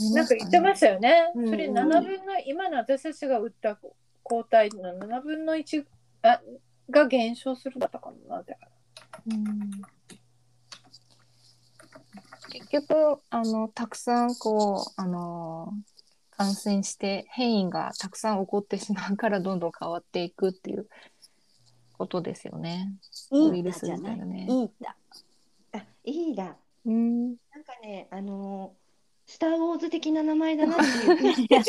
[0.00, 1.32] 見なんか言ってましたよね。
[1.34, 3.78] うんそれ7分の、今の私たちが打った
[4.22, 5.84] 抗体の7分の1
[6.22, 6.40] あ
[6.92, 8.38] が減少するんだったかな。
[8.42, 8.68] だから
[9.26, 9.70] うん
[12.50, 15.72] 結局あのたくさんこうあの
[16.30, 20.86] 感染して変異がたくさん起こってしまうからどんどん変わっていくっていう
[21.92, 22.92] ことですよね。
[23.30, 24.46] イーウイルスタじゃない自体がね。
[24.48, 24.96] イータ
[25.78, 26.56] あ、いいだ。
[26.84, 28.82] うんなんかね、あのー
[29.32, 31.08] スター・ウォーズ的な名前だなっていう。
[31.08, 31.64] なん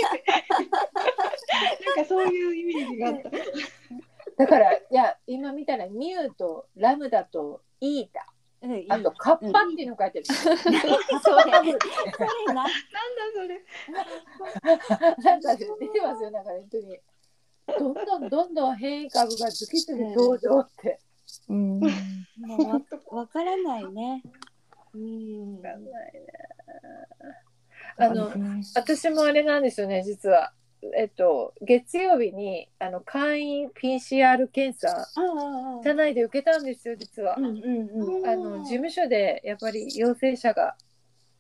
[1.95, 3.29] かそういうイメージがあった。
[4.37, 8.27] だから、いや、今見たらミュウとラムダとイータ、
[8.61, 10.25] うんイーあとカッパっていうの書いてる。
[10.25, 12.71] それそれななんだ
[13.33, 13.63] それ。
[15.23, 16.99] なんか出てますよ、なんか本当に。
[17.65, 20.99] どんどんどんどん変異株が次々登場って。
[21.49, 21.87] うんも
[22.57, 22.81] うわ
[23.21, 24.21] わからないね
[24.93, 25.55] うん。
[25.57, 26.27] わかんないね
[27.97, 30.53] あの、ね私もあれなんですよね、実は。
[30.97, 35.07] えっと、月曜日にあの簡易 PCR 検査、
[35.83, 37.35] 社内で受けたんですよ、実は。
[37.37, 38.27] うんうんうん。
[38.27, 40.75] あの事務所でやっぱり陽性者が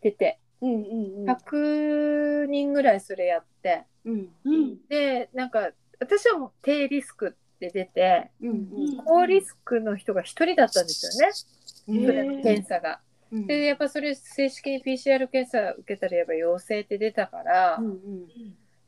[0.01, 0.81] 出て、うんうん
[1.21, 1.29] うん。
[1.29, 4.77] 100人ぐらいそれやって、うんうん。
[4.87, 8.97] で、なんか私はもう低リスクって出て、うんうん。
[9.05, 11.21] 高リスクの人が1人だったんです
[11.87, 12.99] よね、うん検査が。
[13.31, 13.47] うん。
[13.47, 17.97] で、やっぱそれ正式に PCR 検査受けたらやっぱ陽性って出たから、うんうん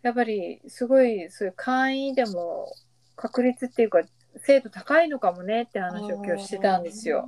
[0.05, 2.71] やっぱりすごいそういう簡易でも
[3.15, 4.03] 確率っていうか
[4.37, 7.27] 精度高いのかもねって話を今日してたんですよ。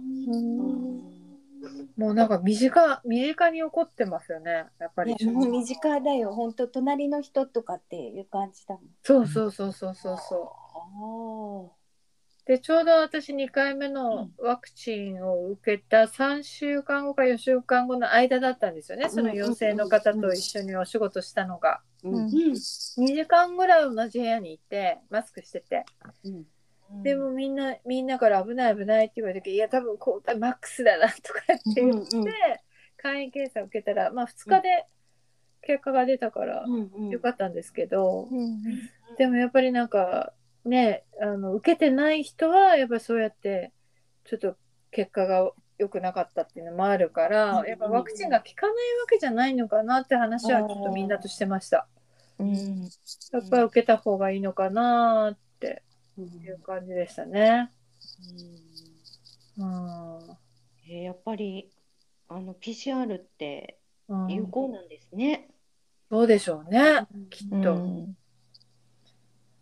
[1.97, 5.15] もうなんか身近身近に起こってますよねやっぱり。
[5.19, 6.35] 身近だよ。
[6.35, 8.83] 本当隣の人とかっていう感じだもん。
[9.01, 10.47] そうそうそうそうそうそう。
[11.73, 11.76] あ
[12.47, 19.09] でちょうど私2回目のワクチンを受けた3週間後か4週間後の間だったんですよね。
[19.09, 21.81] その陽性の方と一緒にお仕事したのが。
[22.03, 22.15] うん。
[22.15, 22.29] うん。
[22.53, 22.55] 2
[23.07, 25.85] 時間ぐらい同じ部屋にいてマスクしてて。
[26.23, 27.03] うん。
[27.03, 32.33] でもみんなみんなから危ない危ないって言われていや多分抗体マックスだなとかって言って、うんうん。
[32.95, 34.85] 簡易検査を受けたらまあ2日で
[35.63, 36.63] 結果が出たから
[37.11, 38.61] よかったんですけど、うん。
[39.17, 40.31] でもやっぱりなんか
[40.65, 43.71] ねあの受けてない人はやっぱそうやって
[44.25, 44.55] ちょっと
[44.91, 47.67] 結果が良くなかったっていうのもあるから、うん。
[47.67, 51.87] やっぱワクチンが効かないわけじゃないのかなって話はちょっとみんなとしてました。
[52.39, 52.81] うん。
[53.31, 55.83] やっぱり受けた方がいいのかなって
[56.17, 57.71] いう感じでしたね。
[59.57, 60.19] うん。
[60.89, 61.69] えーやっぱり
[62.29, 63.77] あの PCR って
[64.09, 64.27] うん。
[64.29, 65.49] 有効なんですね。
[66.09, 67.75] そうでしょうね、きっと。
[67.75, 68.17] うん。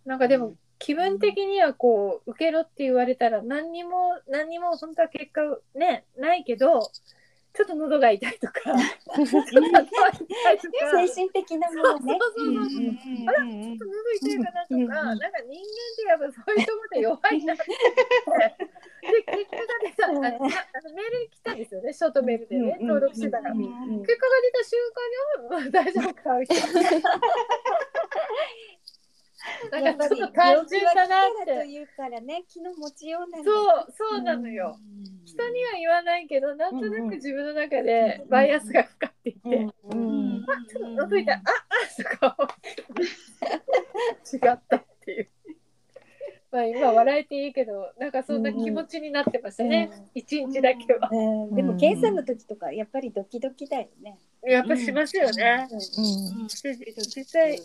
[0.06, 5.42] なんかでも気分的にはこう受けろって言われたら何にも何にも本当は結果
[5.74, 6.92] ねないけど
[7.56, 8.54] ちょっと喉が痛いとか
[9.16, 9.46] 精神
[11.30, 12.20] 的なものね。
[13.28, 15.58] あらちょっと喉痛いかなとか、うんうんなんか人間っ
[15.96, 17.64] てやっぱそういうところで弱いなって
[18.26, 18.68] 思って。
[19.06, 20.32] で結果が出た あのメー
[21.12, 23.72] ル来たんですよねショートメールでね、登録してたから、うん結
[24.18, 24.80] 果が出た瞬
[25.54, 26.58] 間にあ、大丈夫かみたい
[27.02, 27.12] な。
[29.72, 31.56] なんかちょっと単純だなって。
[31.56, 34.78] というからね、気の持ちようなそう、そうなのよ。
[35.26, 39.40] 人には言わないけど、なんとなく自分の中でバイアスがかかっていて、
[39.90, 42.56] うんうんあ、ちょっと喉痛い、あ、あ、とか思っ
[44.30, 45.30] て違ったっていう。
[46.52, 49.92] まあ今笑えていいけど、なんかそんな気持ちになってましたね。
[50.14, 51.10] 一、日だけは。
[51.12, 54.18] うんでも検査の時とかやっぱりドキドキだよね。
[54.48, 55.68] やっぱしますよね。
[55.72, 56.48] うん。
[56.48, 57.60] 実際ね、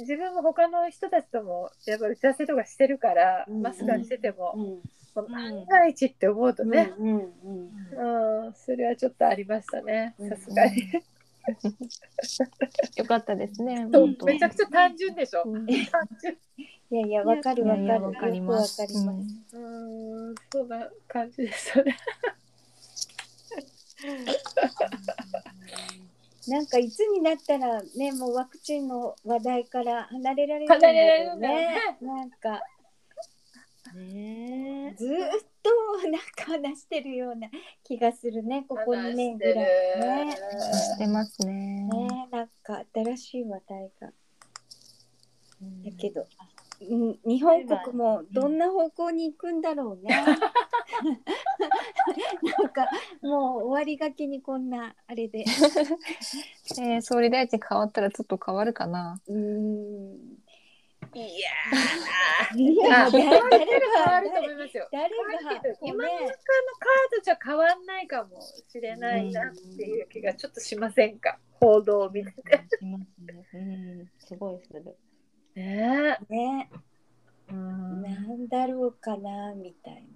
[0.00, 3.62] 自分も他の人たちともやっぱ打ち合わせとかしてるから、うん。
[3.62, 4.80] マスクしてても、うん。
[5.14, 10.90] 万が一って思うとね、うん、それはちょっとありましたね、さすがに。
[12.96, 13.84] よかったですね。
[14.24, 15.42] めちゃくちゃ単純でしょ。
[15.44, 15.68] うん。
[15.70, 15.86] い
[16.90, 18.80] やいやわかるわかるわかります。
[18.80, 19.56] わかります。
[19.56, 20.68] うん、そん。
[20.68, 21.96] な感じでしたね。
[26.48, 31.96] なんかいつになったらねもうワクチンの話題から離れられるんだよねね。
[32.00, 32.60] なんか
[33.94, 35.18] ねずーっ
[35.62, 37.48] となんか話してるような
[37.84, 40.32] 気がするねここ2年ぐらいね。
[40.32, 41.84] してますね。
[41.84, 44.08] ねなんか新しい話題が。
[45.84, 46.26] だけど、
[46.80, 50.12] うん、日本国もどんな方向に行くんだろうね。
[52.42, 52.88] なんか
[53.22, 55.44] もう終わりがけにこんなあれで。
[56.78, 59.20] えー総理大臣変わったらちょっと変わるかな。
[59.26, 60.38] うーん。
[61.14, 63.32] いやいやー、誰変
[64.06, 64.88] わるがと思いますよ。
[64.92, 66.36] 誰変わるけどが今の中のカー
[67.16, 71.38] ドじゃ変わんないかもしれないなっていう気がちょっとしませんか？
[71.60, 72.64] 報道を見てて。
[72.78, 73.46] しますね。
[73.52, 74.96] うん、すごいする。
[75.54, 77.52] ねね、え。
[77.52, 80.06] うんなんだろうかなみたい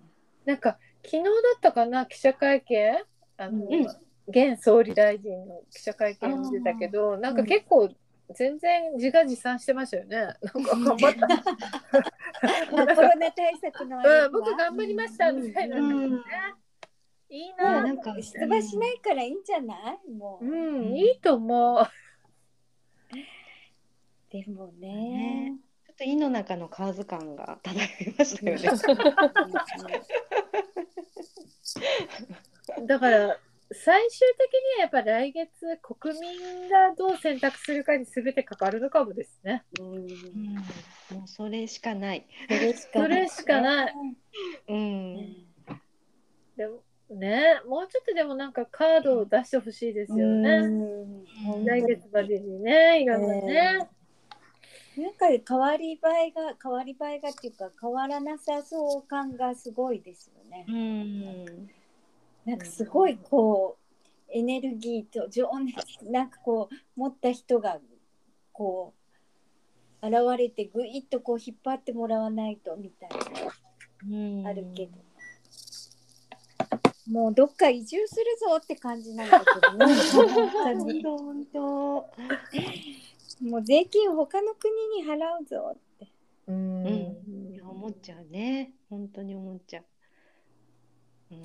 [0.47, 2.99] なんか昨日だったかな記者会見？
[3.39, 3.87] あの、うん
[4.29, 7.89] 現総理大臣の記者会見を見てたけどなんか結構
[8.35, 10.17] 全然自画自賛してましたよね。
[10.17, 11.29] なんか頑張った。
[12.69, 12.85] コロ
[13.21, 16.23] ナ対策のうん、僕頑張りましたみたいな、うんね。
[17.29, 17.83] いいな。
[17.85, 19.75] なんか出馬しないからいいんじゃな
[20.09, 20.11] い？
[20.13, 21.87] もう、うん、いいと思う。
[24.33, 25.55] でもね。
[25.87, 27.87] ちょっと胃の中のカーズ感が漂い
[28.19, 28.63] ましたよね。
[32.87, 33.39] だから
[33.73, 39.65] 最終的にはやっぱ来月国民がどう選択するかに全てかかるのかもですね。
[39.81, 40.07] うんうん
[41.09, 42.27] もうそれしかない。
[42.93, 43.95] それしかない。
[44.69, 45.47] うん。
[46.57, 50.51] でもね、もうちょっとでもなんかカードを出してほしいですよね。
[50.51, 53.89] うん来月までにね、いろんなね。
[54.97, 60.65] なんか変わり映えが変わり映えがっていうか変わらなさそう感がすごいですよね。
[60.69, 61.71] うん。
[62.47, 65.77] なんかすごいこうエネルギーと情熱
[66.11, 67.79] なんかこう持った人が
[68.53, 68.95] こ
[70.03, 73.11] う現れてぐいっとこう引っ張ってもらわないとみたい
[74.05, 74.93] うんなあるけど、
[77.11, 79.87] もうどっか移住するぞって感じなんだけどね
[80.75, 82.11] 本当本当。
[83.41, 84.73] もう税金を他の国
[85.03, 86.13] に払うぞって。
[86.49, 87.17] うんうん
[87.69, 88.73] 思っちゃうね。
[88.89, 89.85] 本当に思っちゃう。
[91.33, 91.43] うん。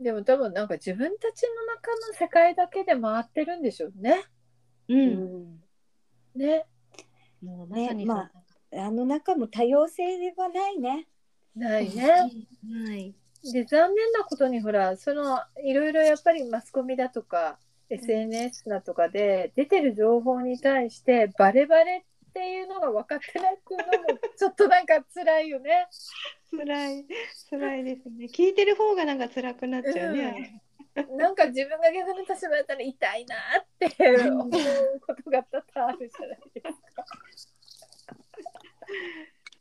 [0.00, 4.24] でも多分なんか自分たちの中の世界だけで回ってるんでしょうね。
[4.88, 4.94] う。
[4.94, 5.60] うん
[6.34, 6.66] ね。
[7.42, 8.30] もうまさにねま
[8.76, 11.06] あの中も多様性ではないね。
[11.54, 12.10] ないね。
[12.10, 12.28] は
[12.94, 13.14] い。
[13.52, 17.58] で残念なことにほらそのいろいろやっぱりマスコミだとか
[17.90, 25.86] SNS だとかで出てる情報に対してバレバレっていうのが分かってないっていうのもちょっとなんか辛いよね。
[26.50, 27.06] 辛い
[27.48, 28.26] 辛いですね。
[28.26, 30.60] 聞いてる方がなんか辛くなっちゃうね。
[31.16, 34.50] なんか自分が逆の立場だったら痛いなって思う
[35.00, 37.04] ことが多々あるじゃないですか。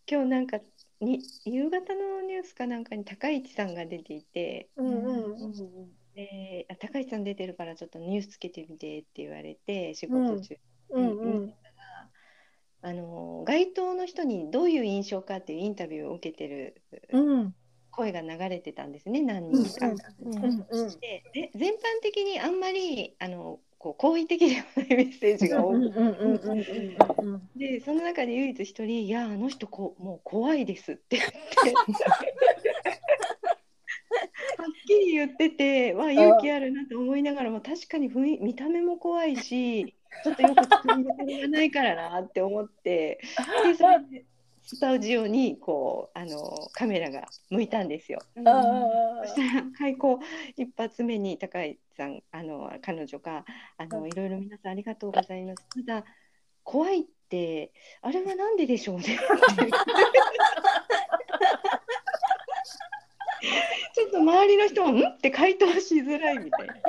[0.10, 0.60] 今日なんか
[1.00, 10.57] に夕方のニュースかなんかに高市さんが出ていて、うんうんであ高市さん出てるからちょっとニュースつけてみてって言われて仕事中、
[10.89, 11.20] うん。
[11.20, 11.53] うん
[12.86, 16.82] あの街頭の人にどういう印象かっていうインタビューを受けてる
[17.14, 17.55] うん。
[17.91, 19.88] 声が流れてたんですね何人か。
[19.88, 20.99] うんうん。
[20.99, 27.49] でで全般的にあんまりあのこう好意的ではないメッセージが多うんくうんうんうんうんうん。
[27.55, 31.38] でその中で唯一一人「いやあの人こもう怖いです」って言って。
[32.09, 32.20] は
[34.64, 43.20] っきり言っててわあ勇気あるなと思いながらも確かに雰囲見た目も怖いしちょっとよく作りどころがないからなって思って
[43.66, 44.26] でそれで
[44.66, 48.20] スタジオにこうあのカメラが向いたんですよ。
[48.34, 48.55] そしたら、
[49.78, 53.43] はい、こう一発目に高井さん、あの彼女が
[53.78, 55.86] あのうんいろいろ皆さんありがとうございます。
[55.86, 56.05] ただ
[56.64, 59.20] 怖いってあれはなんででしょうね。
[64.04, 66.76] ょっと周りの人も「ん?」って回答しづらいみたいな。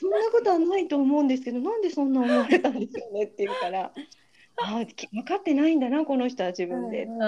[0.00, 3.92] そんなことはないと思うんですけどなんでそんな思われたんですよねって言うから
[4.60, 7.06] ああ分かってないんだなこの人は自分で。
[7.06, 7.22] 本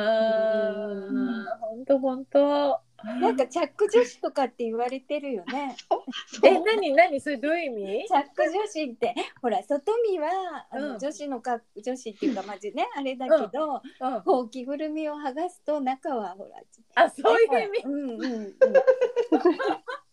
[1.86, 2.80] 当本当
[3.20, 5.76] なんかチャック女子とかって言われてるよね。
[5.88, 6.46] そう。
[6.46, 8.08] え何何それどういう意味？
[8.08, 10.98] チャック女子ってほら外見はあの、うん。
[10.98, 14.22] 女子のか女子っていうかまじねあれだけど、うん。
[14.22, 16.60] こう着ぐるみを剥がすと中はほら
[16.94, 17.82] あそういう意味？
[17.84, 18.54] うんうんうん。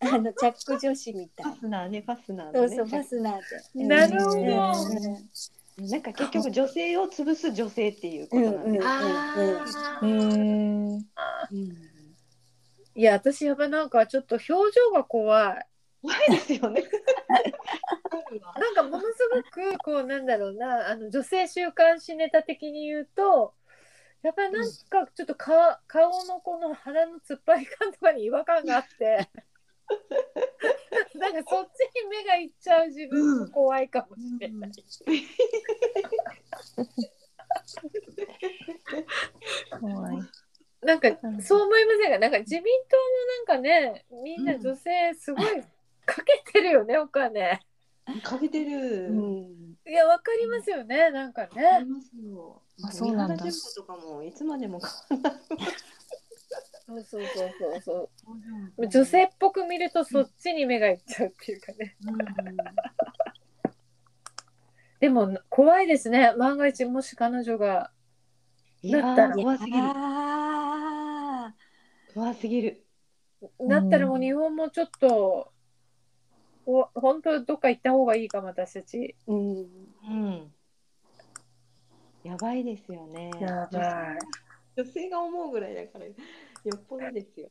[0.00, 1.46] あのチャック女子みたい。
[1.46, 2.68] ファスナーねファスナーのね。
[2.68, 3.40] そうそうファスナー
[3.74, 3.84] で。
[3.84, 4.40] なるほど。
[4.40, 5.88] うん。
[5.88, 8.86] なんか結局女性を潰す女性っていうことなんです。
[8.86, 10.94] あうーん。
[10.94, 10.98] う
[11.54, 11.87] ん
[12.98, 15.66] いや私やっぱなんかちょっと表情が怖い
[16.02, 16.82] 怖いですよね。
[18.58, 23.54] なんかものすごくこうなんだろうなあの女性週刊誌ネタ的に言うと
[24.22, 29.28] やっぱりなんかちょっとか、顔のこの腹の突っ張り感とかに違和感があって
[31.14, 34.72] なんかそっちに目がいっちゃう自分も怖いかもしれない。
[39.80, 40.16] 怖い。
[40.82, 41.08] なんか
[41.40, 45.62] そう思いませんがなんか自民党のなんかねみんな女性すごい
[46.06, 47.60] かけてるよねお金。
[48.22, 49.08] かけてる。
[49.08, 51.84] うんいやわかりますよねなんかありね。
[51.84, 52.62] ますよ。
[52.84, 55.42] あそうなんだとかもいつまでも変わらない。
[56.86, 58.10] そうそうそうそうそ
[58.78, 58.88] う。
[58.88, 61.96] 女性っぽく見るとそっちに目がいっちゃうっていうかね。
[65.00, 66.34] でも怖いですね。
[66.38, 67.90] 万が一もし彼女が
[68.82, 69.78] いやだったらー怖すぎる。
[69.80, 71.54] あ
[72.14, 72.84] 怖すぎる。
[73.60, 75.52] なったらもう日本もちょっと、
[76.66, 79.16] お本当どっか行った方がいいかも私たち。
[79.26, 79.66] ーうん
[80.08, 80.52] うん。
[82.24, 83.30] やばいですよね。
[83.40, 84.18] やばい。
[84.76, 86.12] 女性が思うぐらいだからよ
[86.76, 87.48] っぽどですよ。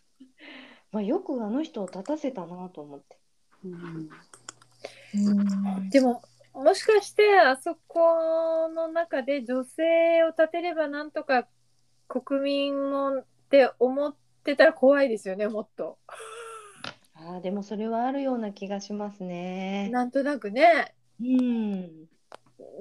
[0.92, 3.18] まあよくあの人を立たせたなと思って。
[3.64, 4.10] うん
[5.90, 6.22] でも
[6.54, 11.48] もしかしてあそこの中で女性を立てればなんとか
[12.08, 15.98] 国民もって思ってたら怖いですよねもっと。
[17.16, 19.88] ああでもそれはあるような気がしますね。
[19.90, 22.06] なんとなくねうん。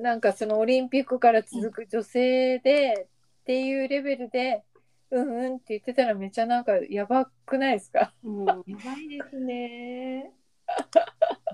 [0.01, 3.07] なんかそのオリンピックから続く女性で
[3.41, 4.63] っていうレベルで
[5.11, 8.13] うんうんって言ってたらめっちゃなんかやばくないですか？
[8.23, 8.61] うんやば
[8.97, 10.31] いですね。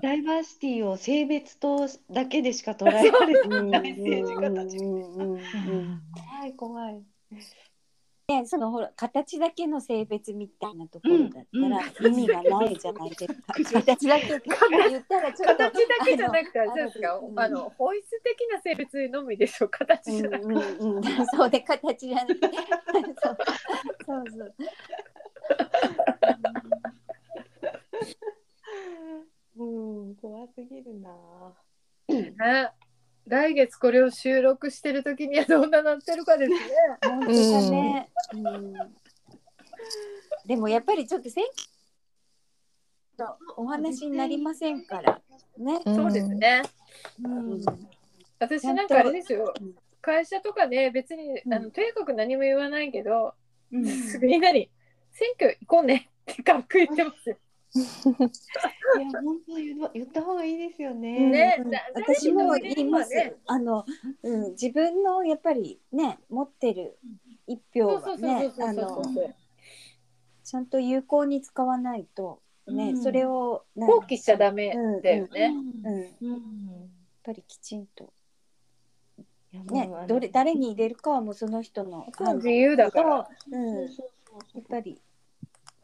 [0.02, 4.78] ダイバーシティを性別とだけでしか捉えられてない政治家たち。
[4.78, 7.02] 怖い怖い。
[8.28, 13.80] ね、そのほら形だけの性別みたいなところだったら意味がないじゃないですか。
[13.80, 14.50] 形だけって
[14.88, 20.54] 言ったらちょっと形だけじゃなくてあのれですかあの本質的な性別のみでしょ形じゃなくて。
[21.34, 24.54] そうで形じゃなくてそうそう
[29.56, 31.10] ううん怖すぎるな。
[32.08, 32.70] ね
[33.26, 36.58] 来月これを収録してる時にはどんななってるかですね。
[37.02, 38.72] 本当だね、うん
[40.46, 41.44] でもやっぱりちょっと選
[43.18, 45.20] 挙のお話になりませんから
[45.58, 46.62] ね、そうですね。
[47.22, 47.60] うん
[48.38, 49.74] 私なんかあれですようん。
[50.00, 53.34] 会社とかで別に、うんあのとにかく何も言わないけど、
[53.72, 54.70] うんすぐになり
[55.12, 57.36] 選挙行こうねって軽く言ってますよ。
[57.72, 61.56] いや本当言う言った方がいいですよね。
[61.64, 62.02] うん。
[62.02, 63.84] 私も言います、誰にあの、
[64.22, 66.98] うん、自分のやっぱりね持ってる
[67.46, 69.02] 一票ねあの
[70.42, 73.02] ちゃんと有効に使わないとね、うん。
[73.02, 75.54] それを放棄しちゃダメだよね。
[75.84, 76.90] うん、やっうん。
[77.22, 78.12] ぱりきちんと。
[79.52, 82.06] ねどれ誰に入れるかはもうその人の
[82.36, 83.28] 自由だから。
[83.50, 85.00] うん、やそうそうそうっぱり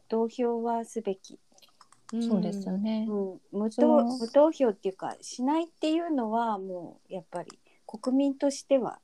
[0.07, 1.37] 投票はすべき、
[2.11, 3.11] そうですよねう。
[3.11, 8.99] ん、無投無投票っていうかしないっていうのはもうやっぱり国民としては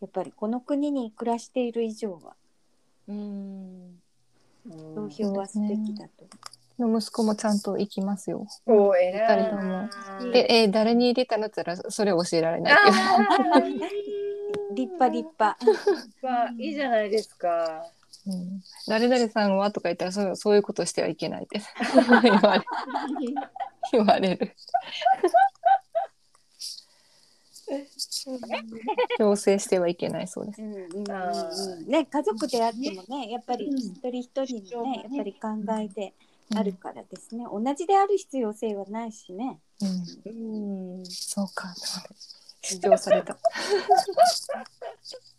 [0.00, 2.34] やっぱりこの国に暮らしている以上は
[3.08, 4.02] うん。
[4.94, 6.26] 投票はすべきだと。
[6.78, 8.46] の息子もちゃんと行きますよ。
[8.66, 9.42] おー、偉い。
[9.42, 9.88] 二人とも
[10.20, 12.96] うんえ、え、誰に入れたのったら、それ教えられないけど。
[14.74, 15.58] 立派立派。
[16.22, 17.84] まあいいじゃないですか。
[18.26, 18.62] うん。
[18.86, 21.60] 誰々さんはとか言ったらそうそういうことしてはいけないって。
[22.22, 22.64] 言われ
[23.92, 24.54] 言われる。
[29.18, 30.62] 強制してはいけないそうです。
[30.62, 31.86] うんうんうん。
[31.86, 35.48] ね家族であってもねやっぱりうん一人一人のねやっぱり考
[35.80, 36.14] えで
[36.50, 36.58] うん。
[36.58, 39.58] あるからですね、同じである必要性はないしね。
[39.80, 40.98] うん。
[40.98, 41.06] うん。
[41.06, 41.74] そうか。
[42.62, 43.36] 主張された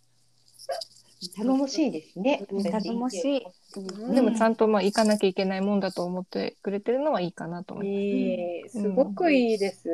[1.29, 2.45] 頼もしいですね。
[2.49, 3.45] うん頼もしい。
[3.75, 9.89] うんでもちゃんとまあ行かなきゃいけないもんだと思ってくれてるのはいいかなと思いいい、すごくいいです。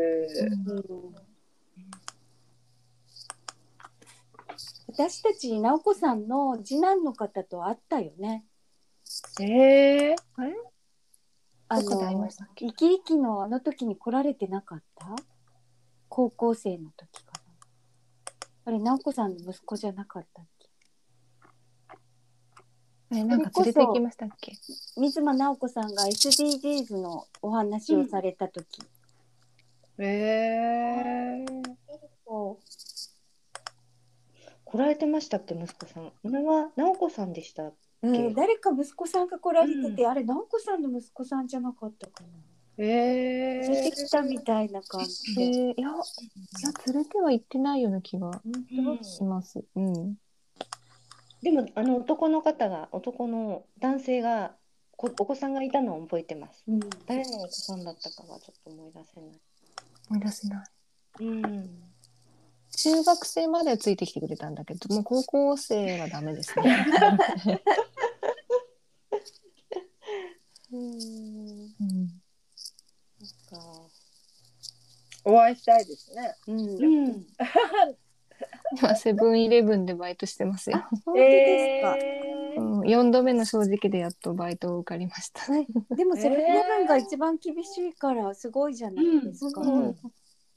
[4.88, 8.44] 私たち直子さんの次男の方と会ったよね。
[9.40, 10.16] ええ
[11.70, 15.16] あどこで会いの生き生きのあの時に来られてなかった？
[16.10, 17.40] 高校生の時かな。
[18.66, 20.59] あれ直子さんの息子じゃなかったっけ？
[23.12, 24.54] えなんか連れて行きましたっけ？
[24.98, 28.82] 水間直子さんが SDGs のお話をされた時、
[29.98, 31.46] ええ
[34.66, 36.12] 来られてましたっけ息子さん。
[36.24, 37.72] お名は直子さんでした。
[38.02, 42.30] うん、誰か息子さんが来られてて、あれ直子さんの息子さんじゃなかったかな。
[42.78, 45.92] え連れてきたみたいな感じえで、ー、いやいや
[46.94, 49.04] 連れては行ってないような気がうん。
[49.04, 49.66] します。
[49.76, 50.16] うん
[51.42, 54.54] でもあの男の方が男の男性が
[54.98, 56.64] こお子さんがいたのを覚えてます。
[56.68, 59.30] うん誰のお子さんだったかはちょっと思い出せない。
[60.10, 60.66] 思い出せない
[61.22, 61.84] うん。
[62.72, 66.86] 中学生まではついてきてくれたんだけどもう高校生はダメですね、
[70.72, 70.92] うん。
[70.92, 72.08] うん、
[73.50, 73.58] か。
[75.26, 76.36] お会いしたいですね。
[76.48, 77.28] うんうん。
[78.78, 85.42] 今セブンイレブンでバイトしてますよ、本当ですか、え うん、4度目の正直でやっとバイトを受かりました。
[85.56, 85.66] え
[85.96, 89.96] でも セブンイレブンが一番厳しいからすごいじゃないですか、うん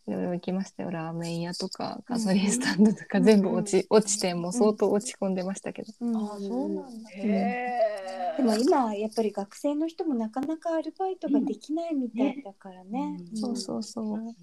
[0.09, 0.91] いろいろ行きましたよ。
[0.91, 6.17] ラーメン屋とかガソリンスタンドとか全部落ち落ちてもう相当落ち込んでましたけど、うん。
[6.17, 7.11] あ、そうなんだ。
[7.15, 13.17] えでも今はやっぱり学生の人もなかなかアルバイトができないみたいだからね。
[13.31, 13.37] うん。
[13.37, 14.35] そうそうそう。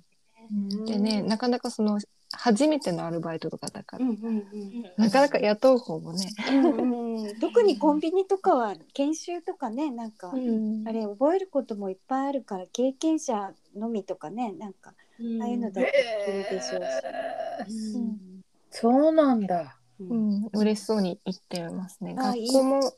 [0.51, 0.85] うん。
[0.85, 1.99] でねなかなかその
[2.31, 4.43] 初めてのアルバイトとかだから、うんうん
[4.97, 7.39] なかなか雇う方もね、うんうんうん。
[7.39, 10.87] 特にコンビニとかは研修とかねなんか、うん。
[10.87, 15.91] あれ覚えることもいっぱいあるから経験者のみとかねなんかああいうのだとで
[16.25, 16.79] きるでしょ
[17.67, 17.95] うし。
[17.95, 18.19] うん。
[18.69, 19.75] そうなんだ。
[19.99, 22.15] うん、嬉しそうに行ってますね。
[22.17, 22.93] あ学校も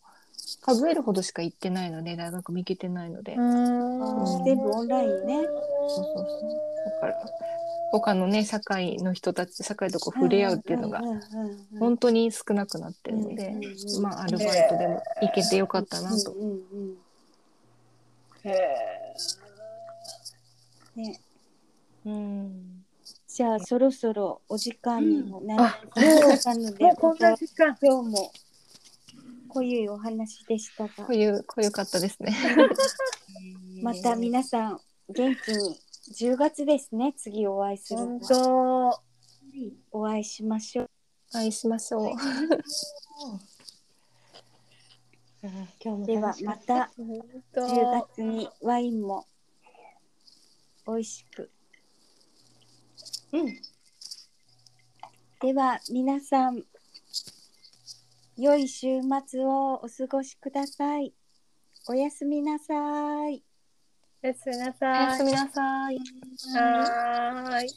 [0.61, 4.43] 数えるほどしか行ってないので大学も行けてないので、うん。
[4.43, 5.41] 全部オンラインね。
[5.87, 6.61] そうそうそう。
[6.85, 7.15] だから
[7.91, 11.01] 他のね社会の人たち社会とこう触れ合うっていうのが
[11.79, 13.53] 本当に少なくなってるので、
[14.01, 16.35] まあアルバイトでも行けてよかったなと、
[18.43, 19.11] へえ
[20.95, 21.19] ね、
[22.05, 22.83] うん。
[23.27, 27.77] じゃあそろそろお時間にもなりあましたので、 こんな時間。
[27.81, 28.31] 今日も
[29.47, 30.89] こういうお話でしたが。
[31.05, 32.35] こういうこういうかったですね。
[33.81, 35.79] また皆さん元気に
[36.11, 37.13] 10月ですね。
[37.13, 38.99] 次お会いするの本は
[39.91, 39.97] 当。
[39.97, 40.89] お会いしましょう。
[41.33, 42.11] お会いしましょう。
[42.11, 42.17] あ
[45.83, 47.21] 今日もではまた本10
[47.53, 48.07] 当。
[48.15, 49.25] 月にワインも
[50.85, 51.49] 美味しく。
[53.31, 53.61] うん。
[55.41, 56.63] では皆さん
[58.37, 61.13] 良い週末をお過ごしください。
[61.87, 63.43] おやすみなさい
[64.23, 65.03] おやすみなおさい。
[65.03, 65.97] やすみなさい
[66.53, 67.51] はーい。
[67.51, 67.75] はい